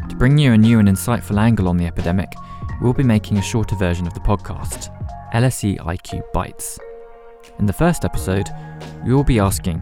To 0.10 0.16
bring 0.16 0.38
you 0.38 0.54
a 0.54 0.58
new 0.58 0.80
and 0.80 0.88
insightful 0.88 1.38
angle 1.38 1.68
on 1.68 1.78
the 1.78 1.86
epidemic, 1.86 2.34
we'll 2.82 2.94
be 2.94 3.04
making 3.04 3.38
a 3.38 3.42
shorter 3.42 3.76
version 3.76 4.08
of 4.08 4.14
the 4.14 4.20
podcast, 4.22 4.90
LSE 5.34 5.78
IQ 5.80 6.32
Bites. 6.32 6.80
In 7.60 7.66
the 7.66 7.74
first 7.74 8.06
episode, 8.06 8.48
we 9.06 9.14
will 9.14 9.24
be 9.24 9.40
asking, 9.40 9.80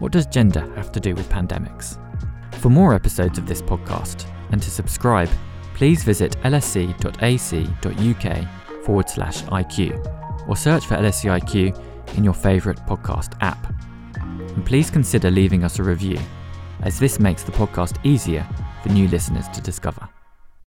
what 0.00 0.12
does 0.12 0.26
gender 0.26 0.60
have 0.74 0.90
to 0.92 1.00
do 1.00 1.14
with 1.14 1.28
pandemics? 1.28 1.98
For 2.56 2.68
more 2.68 2.94
episodes 2.94 3.38
of 3.38 3.46
this 3.46 3.62
podcast, 3.62 4.26
and 4.50 4.60
to 4.60 4.70
subscribe, 4.70 5.30
please 5.74 6.02
visit 6.02 6.36
lse.ac.uk 6.42 7.04
forward 8.84 9.08
slash 9.08 9.42
IQ, 9.44 10.48
or 10.48 10.56
search 10.56 10.84
for 10.86 10.96
LSE 10.96 11.40
IQ 11.40 12.16
in 12.16 12.24
your 12.24 12.34
favourite 12.34 12.78
podcast 12.88 13.36
app. 13.40 13.72
And 14.16 14.66
please 14.66 14.90
consider 14.90 15.30
leaving 15.30 15.62
us 15.62 15.78
a 15.78 15.84
review, 15.84 16.18
as 16.82 16.98
this 16.98 17.20
makes 17.20 17.44
the 17.44 17.52
podcast 17.52 18.04
easier 18.04 18.46
for 18.82 18.88
new 18.88 19.08
listeners 19.08 19.48
to 19.48 19.60
discover. 19.60 20.08